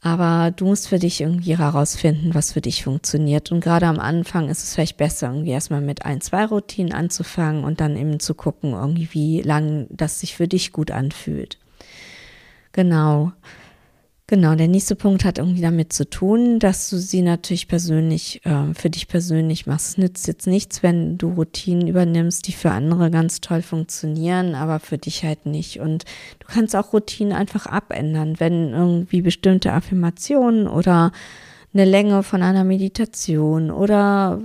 Aber 0.00 0.52
du 0.52 0.66
musst 0.66 0.86
für 0.86 1.00
dich 1.00 1.20
irgendwie 1.20 1.58
herausfinden, 1.58 2.32
was 2.32 2.52
für 2.52 2.60
dich 2.60 2.84
funktioniert. 2.84 3.50
Und 3.50 3.60
gerade 3.60 3.86
am 3.86 3.98
Anfang 3.98 4.48
ist 4.48 4.62
es 4.62 4.74
vielleicht 4.74 4.98
besser, 4.98 5.28
irgendwie 5.28 5.50
erstmal 5.50 5.80
mit 5.80 6.04
ein, 6.04 6.20
zwei 6.20 6.44
Routinen 6.44 6.92
anzufangen 6.92 7.64
und 7.64 7.80
dann 7.80 7.96
eben 7.96 8.20
zu 8.20 8.34
gucken, 8.34 8.74
irgendwie, 8.74 9.08
wie 9.12 9.42
lang 9.42 9.88
das 9.90 10.20
sich 10.20 10.36
für 10.36 10.46
dich 10.46 10.70
gut 10.70 10.92
anfühlt. 10.92 11.58
Genau. 12.70 13.32
Genau, 14.28 14.56
der 14.56 14.66
nächste 14.66 14.96
Punkt 14.96 15.24
hat 15.24 15.38
irgendwie 15.38 15.60
damit 15.60 15.92
zu 15.92 16.10
tun, 16.10 16.58
dass 16.58 16.90
du 16.90 16.96
sie 16.96 17.22
natürlich 17.22 17.68
persönlich, 17.68 18.44
äh, 18.44 18.74
für 18.74 18.90
dich 18.90 19.06
persönlich 19.06 19.68
machst. 19.68 19.90
Es 19.90 19.98
nützt 19.98 20.26
jetzt 20.26 20.48
nichts, 20.48 20.82
wenn 20.82 21.16
du 21.16 21.28
Routinen 21.34 21.86
übernimmst, 21.86 22.48
die 22.48 22.52
für 22.52 22.72
andere 22.72 23.12
ganz 23.12 23.40
toll 23.40 23.62
funktionieren, 23.62 24.56
aber 24.56 24.80
für 24.80 24.98
dich 24.98 25.22
halt 25.22 25.46
nicht. 25.46 25.78
Und 25.78 26.06
du 26.40 26.48
kannst 26.48 26.74
auch 26.74 26.92
Routinen 26.92 27.32
einfach 27.32 27.66
abändern, 27.66 28.40
wenn 28.40 28.72
irgendwie 28.72 29.22
bestimmte 29.22 29.72
Affirmationen 29.72 30.66
oder 30.66 31.12
eine 31.72 31.84
Länge 31.84 32.24
von 32.24 32.42
einer 32.42 32.64
Meditation 32.64 33.70
oder 33.70 34.40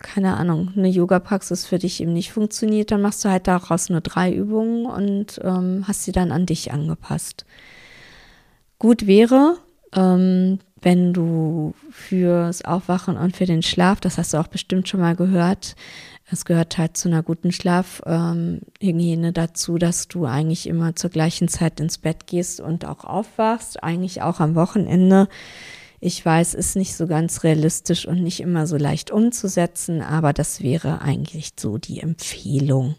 keine 0.00 0.36
Ahnung, 0.38 0.72
eine 0.76 0.88
Yoga-Praxis 0.88 1.66
für 1.66 1.78
dich 1.78 2.00
eben 2.00 2.14
nicht 2.14 2.32
funktioniert, 2.32 2.90
dann 2.90 3.02
machst 3.02 3.24
du 3.24 3.28
halt 3.28 3.46
daraus 3.46 3.90
nur 3.90 4.00
drei 4.00 4.32
Übungen 4.32 4.86
und 4.86 5.40
ähm, 5.44 5.84
hast 5.86 6.04
sie 6.04 6.12
dann 6.12 6.32
an 6.32 6.46
dich 6.46 6.72
angepasst. 6.72 7.44
Gut 8.78 9.06
wäre, 9.06 9.56
ähm, 9.94 10.58
wenn 10.80 11.12
du 11.12 11.74
fürs 11.90 12.64
Aufwachen 12.64 13.16
und 13.16 13.36
für 13.36 13.46
den 13.46 13.62
Schlaf, 13.62 14.00
das 14.00 14.18
hast 14.18 14.34
du 14.34 14.38
auch 14.38 14.48
bestimmt 14.48 14.88
schon 14.88 15.00
mal 15.00 15.16
gehört, 15.16 15.74
es 16.30 16.44
gehört 16.44 16.76
halt 16.76 16.96
zu 16.96 17.08
einer 17.08 17.22
guten 17.22 17.52
Schlafhygiene 17.52 19.28
ähm, 19.28 19.34
dazu, 19.34 19.78
dass 19.78 20.08
du 20.08 20.26
eigentlich 20.26 20.66
immer 20.66 20.96
zur 20.96 21.10
gleichen 21.10 21.48
Zeit 21.48 21.78
ins 21.78 21.98
Bett 21.98 22.26
gehst 22.26 22.60
und 22.60 22.84
auch 22.84 23.04
aufwachst, 23.04 23.82
eigentlich 23.82 24.22
auch 24.22 24.40
am 24.40 24.56
Wochenende. 24.56 25.28
Ich 26.00 26.24
weiß, 26.24 26.54
ist 26.54 26.76
nicht 26.76 26.96
so 26.96 27.06
ganz 27.06 27.44
realistisch 27.44 28.06
und 28.06 28.22
nicht 28.22 28.40
immer 28.40 28.66
so 28.66 28.76
leicht 28.76 29.10
umzusetzen, 29.10 30.02
aber 30.02 30.32
das 30.32 30.62
wäre 30.62 31.00
eigentlich 31.00 31.52
so 31.58 31.78
die 31.78 32.00
Empfehlung. 32.00 32.96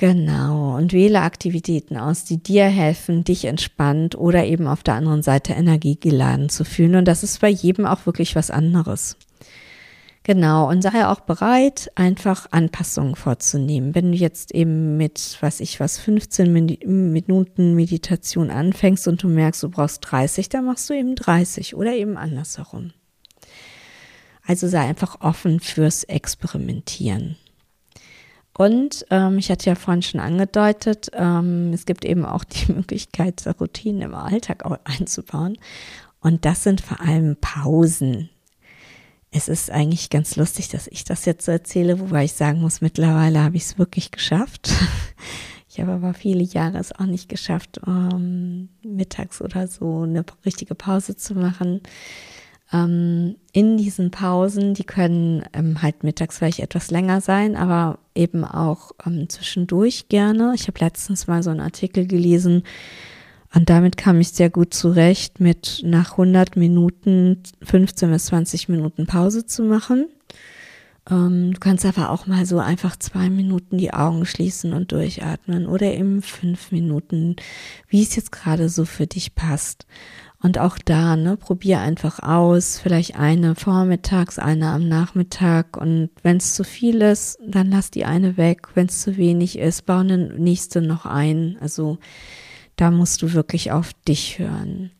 Genau, 0.00 0.78
und 0.78 0.94
wähle 0.94 1.20
Aktivitäten 1.20 1.98
aus, 1.98 2.24
die 2.24 2.42
dir 2.42 2.64
helfen, 2.64 3.22
dich 3.22 3.44
entspannt 3.44 4.16
oder 4.16 4.46
eben 4.46 4.66
auf 4.66 4.82
der 4.82 4.94
anderen 4.94 5.22
Seite 5.22 5.52
energiegeladen 5.52 6.48
zu 6.48 6.64
fühlen. 6.64 6.94
Und 6.94 7.04
das 7.04 7.22
ist 7.22 7.38
bei 7.42 7.50
jedem 7.50 7.84
auch 7.84 8.06
wirklich 8.06 8.34
was 8.34 8.50
anderes. 8.50 9.18
Genau, 10.22 10.70
und 10.70 10.80
sei 10.80 11.06
auch 11.06 11.20
bereit, 11.20 11.92
einfach 11.96 12.46
Anpassungen 12.50 13.14
vorzunehmen. 13.14 13.94
Wenn 13.94 14.12
du 14.12 14.16
jetzt 14.16 14.54
eben 14.54 14.96
mit, 14.96 15.36
was 15.42 15.60
ich 15.60 15.80
was, 15.80 15.98
15 15.98 16.50
Minuten 16.50 17.74
Meditation 17.74 18.50
anfängst 18.50 19.06
und 19.06 19.22
du 19.22 19.28
merkst, 19.28 19.62
du 19.62 19.68
brauchst 19.68 20.00
30, 20.10 20.48
dann 20.48 20.64
machst 20.64 20.88
du 20.88 20.94
eben 20.94 21.14
30 21.14 21.76
oder 21.76 21.92
eben 21.92 22.16
andersherum. 22.16 22.94
Also 24.46 24.66
sei 24.66 24.80
einfach 24.80 25.20
offen 25.20 25.60
fürs 25.60 26.04
Experimentieren. 26.04 27.36
Und 28.60 29.06
ähm, 29.08 29.38
ich 29.38 29.50
hatte 29.50 29.70
ja 29.70 29.74
vorhin 29.74 30.02
schon 30.02 30.20
angedeutet, 30.20 31.10
ähm, 31.14 31.72
es 31.72 31.86
gibt 31.86 32.04
eben 32.04 32.26
auch 32.26 32.44
die 32.44 32.70
Möglichkeit, 32.74 33.42
Routinen 33.58 34.02
im 34.02 34.14
Alltag 34.14 34.66
einzubauen. 34.84 35.56
Und 36.20 36.44
das 36.44 36.64
sind 36.64 36.82
vor 36.82 37.00
allem 37.00 37.38
Pausen. 37.40 38.28
Es 39.30 39.48
ist 39.48 39.70
eigentlich 39.70 40.10
ganz 40.10 40.36
lustig, 40.36 40.68
dass 40.68 40.88
ich 40.88 41.04
das 41.04 41.24
jetzt 41.24 41.46
so 41.46 41.52
erzähle, 41.52 42.00
wobei 42.00 42.24
ich 42.24 42.34
sagen 42.34 42.60
muss, 42.60 42.82
mittlerweile 42.82 43.42
habe 43.42 43.56
ich 43.56 43.62
es 43.62 43.78
wirklich 43.78 44.10
geschafft. 44.10 44.70
Ich 45.72 45.78
habe 45.78 45.92
aber 45.92 46.14
viele 46.14 46.42
Jahre 46.42 46.78
es 46.78 46.90
auch 46.90 47.06
nicht 47.06 47.28
geschafft, 47.28 47.78
um, 47.86 48.08
ähm, 48.10 48.68
mittags 48.82 49.40
oder 49.40 49.68
so 49.68 50.02
eine 50.02 50.24
richtige 50.44 50.74
Pause 50.74 51.14
zu 51.14 51.36
machen. 51.36 51.80
Ähm, 52.72 53.36
in 53.52 53.76
diesen 53.76 54.10
Pausen, 54.10 54.74
die 54.74 54.84
können 54.84 55.44
ähm, 55.52 55.82
halt 55.82 56.04
mittags 56.04 56.38
vielleicht 56.38 56.60
etwas 56.60 56.90
länger 56.90 57.20
sein, 57.20 57.56
aber 57.56 57.98
eben 58.14 58.44
auch 58.44 58.92
ähm, 59.04 59.28
zwischendurch 59.28 60.08
gerne. 60.08 60.52
Ich 60.54 60.68
habe 60.68 60.78
letztens 60.80 61.26
mal 61.26 61.42
so 61.42 61.50
einen 61.50 61.60
Artikel 61.60 62.06
gelesen, 62.06 62.62
und 63.52 63.68
damit 63.68 63.96
kam 63.96 64.20
ich 64.20 64.28
sehr 64.28 64.50
gut 64.50 64.74
zurecht, 64.74 65.40
mit 65.40 65.80
nach 65.84 66.12
100 66.12 66.56
Minuten 66.56 67.42
15 67.62 68.10
bis 68.10 68.26
20 68.26 68.68
Minuten 68.68 69.06
Pause 69.06 69.44
zu 69.44 69.64
machen. 69.64 70.06
Ähm, 71.10 71.52
du 71.52 71.58
kannst 71.58 71.84
aber 71.84 72.10
auch 72.10 72.26
mal 72.26 72.46
so 72.46 72.60
einfach 72.60 72.96
zwei 72.96 73.28
Minuten 73.28 73.76
die 73.78 73.92
Augen 73.92 74.24
schließen 74.24 74.72
und 74.72 74.92
durchatmen 74.92 75.66
oder 75.66 75.92
eben 75.92 76.22
fünf 76.22 76.70
Minuten, 76.70 77.36
wie 77.88 78.02
es 78.02 78.14
jetzt 78.14 78.30
gerade 78.30 78.68
so 78.68 78.84
für 78.84 79.08
dich 79.08 79.34
passt. 79.34 79.86
Und 80.42 80.58
auch 80.58 80.78
da, 80.78 81.16
ne, 81.16 81.36
probier 81.36 81.80
einfach 81.80 82.20
aus, 82.20 82.78
vielleicht 82.78 83.16
eine 83.16 83.54
vormittags, 83.54 84.38
eine 84.38 84.70
am 84.70 84.88
Nachmittag. 84.88 85.76
Und 85.76 86.10
wenn 86.22 86.38
es 86.38 86.54
zu 86.54 86.64
viel 86.64 87.02
ist, 87.02 87.38
dann 87.46 87.70
lass 87.70 87.90
die 87.90 88.06
eine 88.06 88.38
weg. 88.38 88.68
Wenn 88.74 88.86
es 88.86 89.02
zu 89.02 89.18
wenig 89.18 89.58
ist, 89.58 89.84
bau 89.84 89.98
eine 89.98 90.16
nächste 90.16 90.80
noch 90.80 91.04
ein. 91.04 91.58
Also 91.60 91.98
da 92.76 92.90
musst 92.90 93.20
du 93.20 93.34
wirklich 93.34 93.70
auf 93.70 93.92
dich 94.08 94.38
hören. 94.38 94.90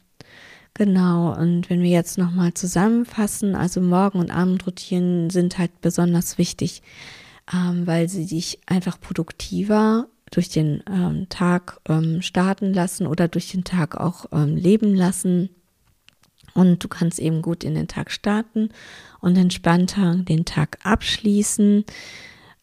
Genau, 0.74 1.34
und 1.34 1.68
wenn 1.68 1.82
wir 1.82 1.90
jetzt 1.90 2.18
nochmal 2.18 2.54
zusammenfassen, 2.54 3.54
also 3.54 3.80
Morgen- 3.80 4.18
und 4.18 4.30
Abendroutinen 4.30 5.30
sind 5.30 5.58
halt 5.58 5.80
besonders 5.80 6.38
wichtig, 6.38 6.82
ähm, 7.52 7.86
weil 7.86 8.08
sie 8.08 8.26
dich 8.26 8.60
einfach 8.66 9.00
produktiver 9.00 10.08
durch 10.30 10.48
den 10.48 10.82
ähm, 10.88 11.28
Tag 11.28 11.80
ähm, 11.88 12.22
starten 12.22 12.72
lassen 12.72 13.06
oder 13.06 13.28
durch 13.28 13.50
den 13.50 13.64
Tag 13.64 13.96
auch 13.96 14.26
ähm, 14.32 14.56
leben 14.56 14.94
lassen. 14.94 15.50
Und 16.54 16.82
du 16.82 16.88
kannst 16.88 17.18
eben 17.18 17.42
gut 17.42 17.64
in 17.64 17.74
den 17.74 17.88
Tag 17.88 18.10
starten 18.10 18.70
und 19.20 19.36
entspannter 19.36 20.16
den 20.16 20.44
Tag 20.44 20.78
abschließen. 20.82 21.84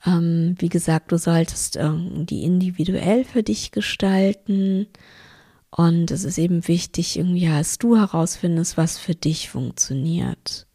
Ähm, 0.05 0.55
wie 0.59 0.69
gesagt, 0.69 1.11
du 1.11 1.17
solltest 1.17 1.77
ähm, 1.77 2.25
die 2.25 2.43
individuell 2.43 3.23
für 3.23 3.43
dich 3.43 3.71
gestalten. 3.71 4.87
Und 5.69 6.11
es 6.11 6.23
ist 6.23 6.37
eben 6.37 6.67
wichtig, 6.67 7.17
irgendwie, 7.17 7.47
dass 7.47 7.77
du 7.77 7.97
herausfindest, 7.97 8.77
was 8.77 8.97
für 8.97 9.15
dich 9.15 9.49
funktioniert. 9.49 10.67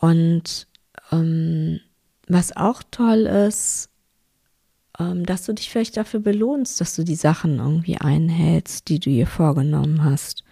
Und 0.00 0.66
ähm, 1.12 1.80
was 2.28 2.56
auch 2.56 2.82
toll 2.90 3.26
ist, 3.26 3.89
dass 5.24 5.44
du 5.44 5.52
dich 5.52 5.70
vielleicht 5.70 5.96
dafür 5.96 6.20
belohnst, 6.20 6.80
dass 6.80 6.96
du 6.96 7.04
die 7.04 7.14
Sachen 7.14 7.58
irgendwie 7.58 7.96
einhältst, 7.96 8.88
die 8.88 9.00
du 9.00 9.10
dir 9.10 9.26
vorgenommen 9.26 10.04
hast. 10.04 10.44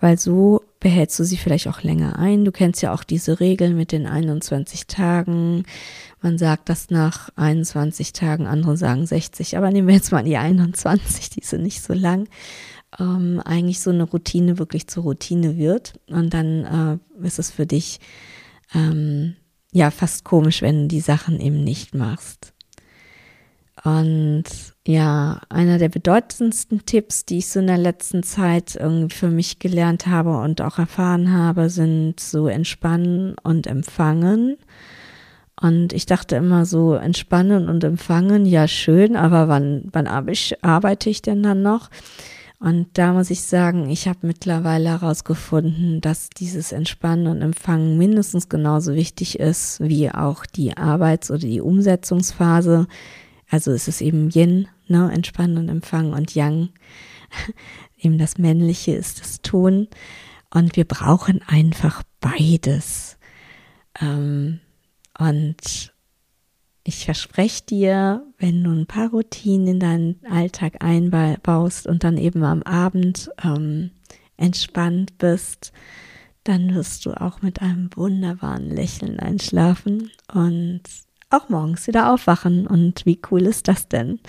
Weil 0.00 0.18
so 0.18 0.62
behältst 0.80 1.18
du 1.18 1.24
sie 1.24 1.38
vielleicht 1.38 1.68
auch 1.68 1.82
länger 1.82 2.18
ein. 2.18 2.44
Du 2.44 2.52
kennst 2.52 2.82
ja 2.82 2.92
auch 2.92 3.02
diese 3.02 3.40
Regel 3.40 3.72
mit 3.72 3.92
den 3.92 4.06
21 4.06 4.86
Tagen. 4.86 5.64
Man 6.20 6.36
sagt 6.36 6.68
das 6.68 6.90
nach 6.90 7.30
21 7.36 8.12
Tagen, 8.12 8.46
andere 8.46 8.76
sagen 8.76 9.06
60, 9.06 9.56
aber 9.56 9.70
nehmen 9.70 9.88
wir 9.88 9.94
jetzt 9.94 10.12
mal 10.12 10.24
die 10.24 10.36
21, 10.36 11.30
die 11.30 11.44
sind 11.44 11.62
nicht 11.62 11.82
so 11.82 11.94
lang. 11.94 12.28
Ähm, 12.98 13.40
eigentlich 13.44 13.80
so 13.80 13.90
eine 13.90 14.04
Routine 14.04 14.58
wirklich 14.58 14.86
zur 14.86 15.04
Routine 15.04 15.56
wird. 15.56 15.94
Und 16.08 16.34
dann 16.34 17.00
äh, 17.22 17.26
ist 17.26 17.38
es 17.38 17.50
für 17.50 17.66
dich 17.66 18.00
ähm, 18.74 19.36
ja 19.72 19.90
fast 19.90 20.24
komisch, 20.24 20.60
wenn 20.60 20.82
du 20.82 20.88
die 20.88 21.00
Sachen 21.00 21.40
eben 21.40 21.64
nicht 21.64 21.94
machst. 21.94 22.52
Und 23.86 24.42
ja, 24.84 25.40
einer 25.48 25.78
der 25.78 25.88
bedeutendsten 25.88 26.86
Tipps, 26.86 27.24
die 27.24 27.38
ich 27.38 27.48
so 27.48 27.60
in 27.60 27.68
der 27.68 27.78
letzten 27.78 28.24
Zeit 28.24 28.74
irgendwie 28.74 29.14
für 29.14 29.28
mich 29.28 29.60
gelernt 29.60 30.08
habe 30.08 30.38
und 30.38 30.60
auch 30.60 30.80
erfahren 30.80 31.32
habe, 31.32 31.70
sind 31.70 32.18
so 32.18 32.48
entspannen 32.48 33.36
und 33.44 33.68
empfangen. 33.68 34.56
Und 35.60 35.92
ich 35.92 36.04
dachte 36.04 36.34
immer 36.34 36.66
so, 36.66 36.94
entspannen 36.94 37.68
und 37.68 37.84
empfangen, 37.84 38.44
ja 38.44 38.66
schön, 38.66 39.14
aber 39.14 39.46
wann, 39.46 39.84
wann 39.92 40.08
arbeite 40.08 41.08
ich 41.08 41.22
denn 41.22 41.44
dann 41.44 41.62
noch? 41.62 41.88
Und 42.58 42.88
da 42.94 43.12
muss 43.12 43.30
ich 43.30 43.42
sagen, 43.42 43.88
ich 43.88 44.08
habe 44.08 44.26
mittlerweile 44.26 44.88
herausgefunden, 45.00 46.00
dass 46.00 46.28
dieses 46.30 46.72
Entspannen 46.72 47.28
und 47.28 47.40
Empfangen 47.40 47.98
mindestens 47.98 48.48
genauso 48.48 48.94
wichtig 48.94 49.38
ist 49.38 49.78
wie 49.78 50.10
auch 50.10 50.44
die 50.44 50.76
Arbeits- 50.76 51.30
oder 51.30 51.38
die 51.38 51.60
Umsetzungsphase 51.60 52.88
also 53.48 53.72
es 53.72 53.88
ist 53.88 54.00
eben 54.00 54.30
Yin, 54.30 54.68
ne, 54.88 55.10
entspannen 55.12 55.58
und 55.58 55.68
empfangen 55.68 56.12
und 56.12 56.34
Yang, 56.34 56.70
eben 57.98 58.18
das 58.18 58.38
Männliche 58.38 58.92
ist 58.92 59.20
das 59.20 59.40
Tun. 59.42 59.88
Und 60.50 60.76
wir 60.76 60.84
brauchen 60.84 61.42
einfach 61.46 62.02
beides. 62.20 63.18
Ähm, 64.00 64.60
und 65.18 65.92
ich 66.84 67.04
verspreche 67.04 67.64
dir, 67.64 68.22
wenn 68.38 68.62
du 68.62 68.70
ein 68.70 68.86
paar 68.86 69.10
Routinen 69.10 69.66
in 69.66 69.80
deinen 69.80 70.20
Alltag 70.30 70.84
einbaust 70.84 71.86
und 71.86 72.04
dann 72.04 72.16
eben 72.16 72.44
am 72.44 72.62
Abend 72.62 73.30
ähm, 73.42 73.90
entspannt 74.36 75.18
bist, 75.18 75.72
dann 76.44 76.74
wirst 76.74 77.04
du 77.04 77.20
auch 77.20 77.42
mit 77.42 77.60
einem 77.60 77.90
wunderbaren 77.96 78.70
Lächeln 78.70 79.18
einschlafen 79.18 80.12
und 80.32 80.82
auch 81.30 81.48
morgens 81.48 81.86
wieder 81.86 82.12
aufwachen. 82.12 82.66
Und 82.66 83.06
wie 83.06 83.20
cool 83.30 83.42
ist 83.42 83.68
das 83.68 83.88
denn? 83.88 84.20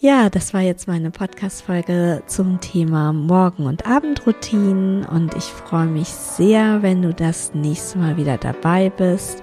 Ja, 0.00 0.30
das 0.30 0.52
war 0.52 0.60
jetzt 0.60 0.88
meine 0.88 1.10
Podcast-Folge 1.10 2.24
zum 2.26 2.60
Thema 2.60 3.12
Morgen- 3.12 3.66
und 3.66 3.86
Abendroutinen. 3.86 5.04
Und 5.04 5.34
ich 5.36 5.44
freue 5.44 5.86
mich 5.86 6.08
sehr, 6.08 6.82
wenn 6.82 7.02
du 7.02 7.14
das 7.14 7.54
nächste 7.54 7.98
Mal 7.98 8.16
wieder 8.16 8.36
dabei 8.38 8.90
bist. 8.90 9.42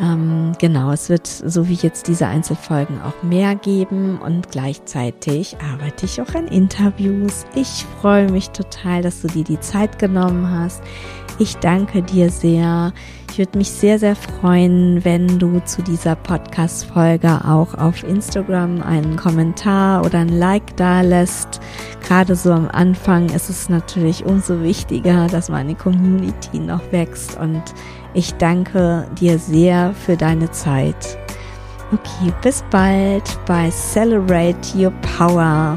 Ähm, 0.00 0.52
genau, 0.60 0.92
es 0.92 1.08
wird 1.08 1.26
so 1.26 1.68
wie 1.68 1.74
jetzt 1.74 2.06
diese 2.06 2.28
Einzelfolgen 2.28 3.00
auch 3.02 3.22
mehr 3.24 3.56
geben 3.56 4.18
und 4.18 4.50
gleichzeitig 4.52 5.56
arbeite 5.60 6.06
ich 6.06 6.22
auch 6.22 6.34
an 6.36 6.46
Interviews. 6.46 7.44
Ich 7.56 7.84
freue 8.00 8.30
mich 8.30 8.50
total, 8.50 9.02
dass 9.02 9.22
du 9.22 9.28
dir 9.28 9.42
die 9.42 9.58
Zeit 9.58 9.98
genommen 9.98 10.48
hast. 10.48 10.82
Ich 11.40 11.56
danke 11.56 12.02
dir 12.02 12.30
sehr. 12.30 12.92
Ich 13.38 13.46
würde 13.46 13.58
mich 13.58 13.70
sehr, 13.70 14.00
sehr 14.00 14.16
freuen, 14.16 15.04
wenn 15.04 15.38
du 15.38 15.60
zu 15.60 15.80
dieser 15.80 16.16
Podcast-Folge 16.16 17.40
auch 17.44 17.72
auf 17.74 18.02
Instagram 18.02 18.82
einen 18.82 19.14
Kommentar 19.14 20.04
oder 20.04 20.18
ein 20.18 20.40
Like 20.40 20.76
da 20.76 21.02
lässt. 21.02 21.60
Gerade 22.02 22.34
so 22.34 22.50
am 22.50 22.66
Anfang 22.66 23.28
ist 23.28 23.48
es 23.48 23.68
natürlich 23.68 24.24
umso 24.24 24.60
wichtiger, 24.64 25.28
dass 25.28 25.50
meine 25.50 25.76
Community 25.76 26.58
noch 26.58 26.82
wächst 26.90 27.38
und 27.38 27.62
ich 28.12 28.34
danke 28.34 29.06
dir 29.20 29.38
sehr 29.38 29.94
für 29.94 30.16
deine 30.16 30.50
Zeit. 30.50 31.16
Okay, 31.92 32.32
bis 32.42 32.64
bald 32.72 33.22
bei 33.46 33.70
Celebrate 33.70 34.76
Your 34.76 34.92
Power. 35.16 35.76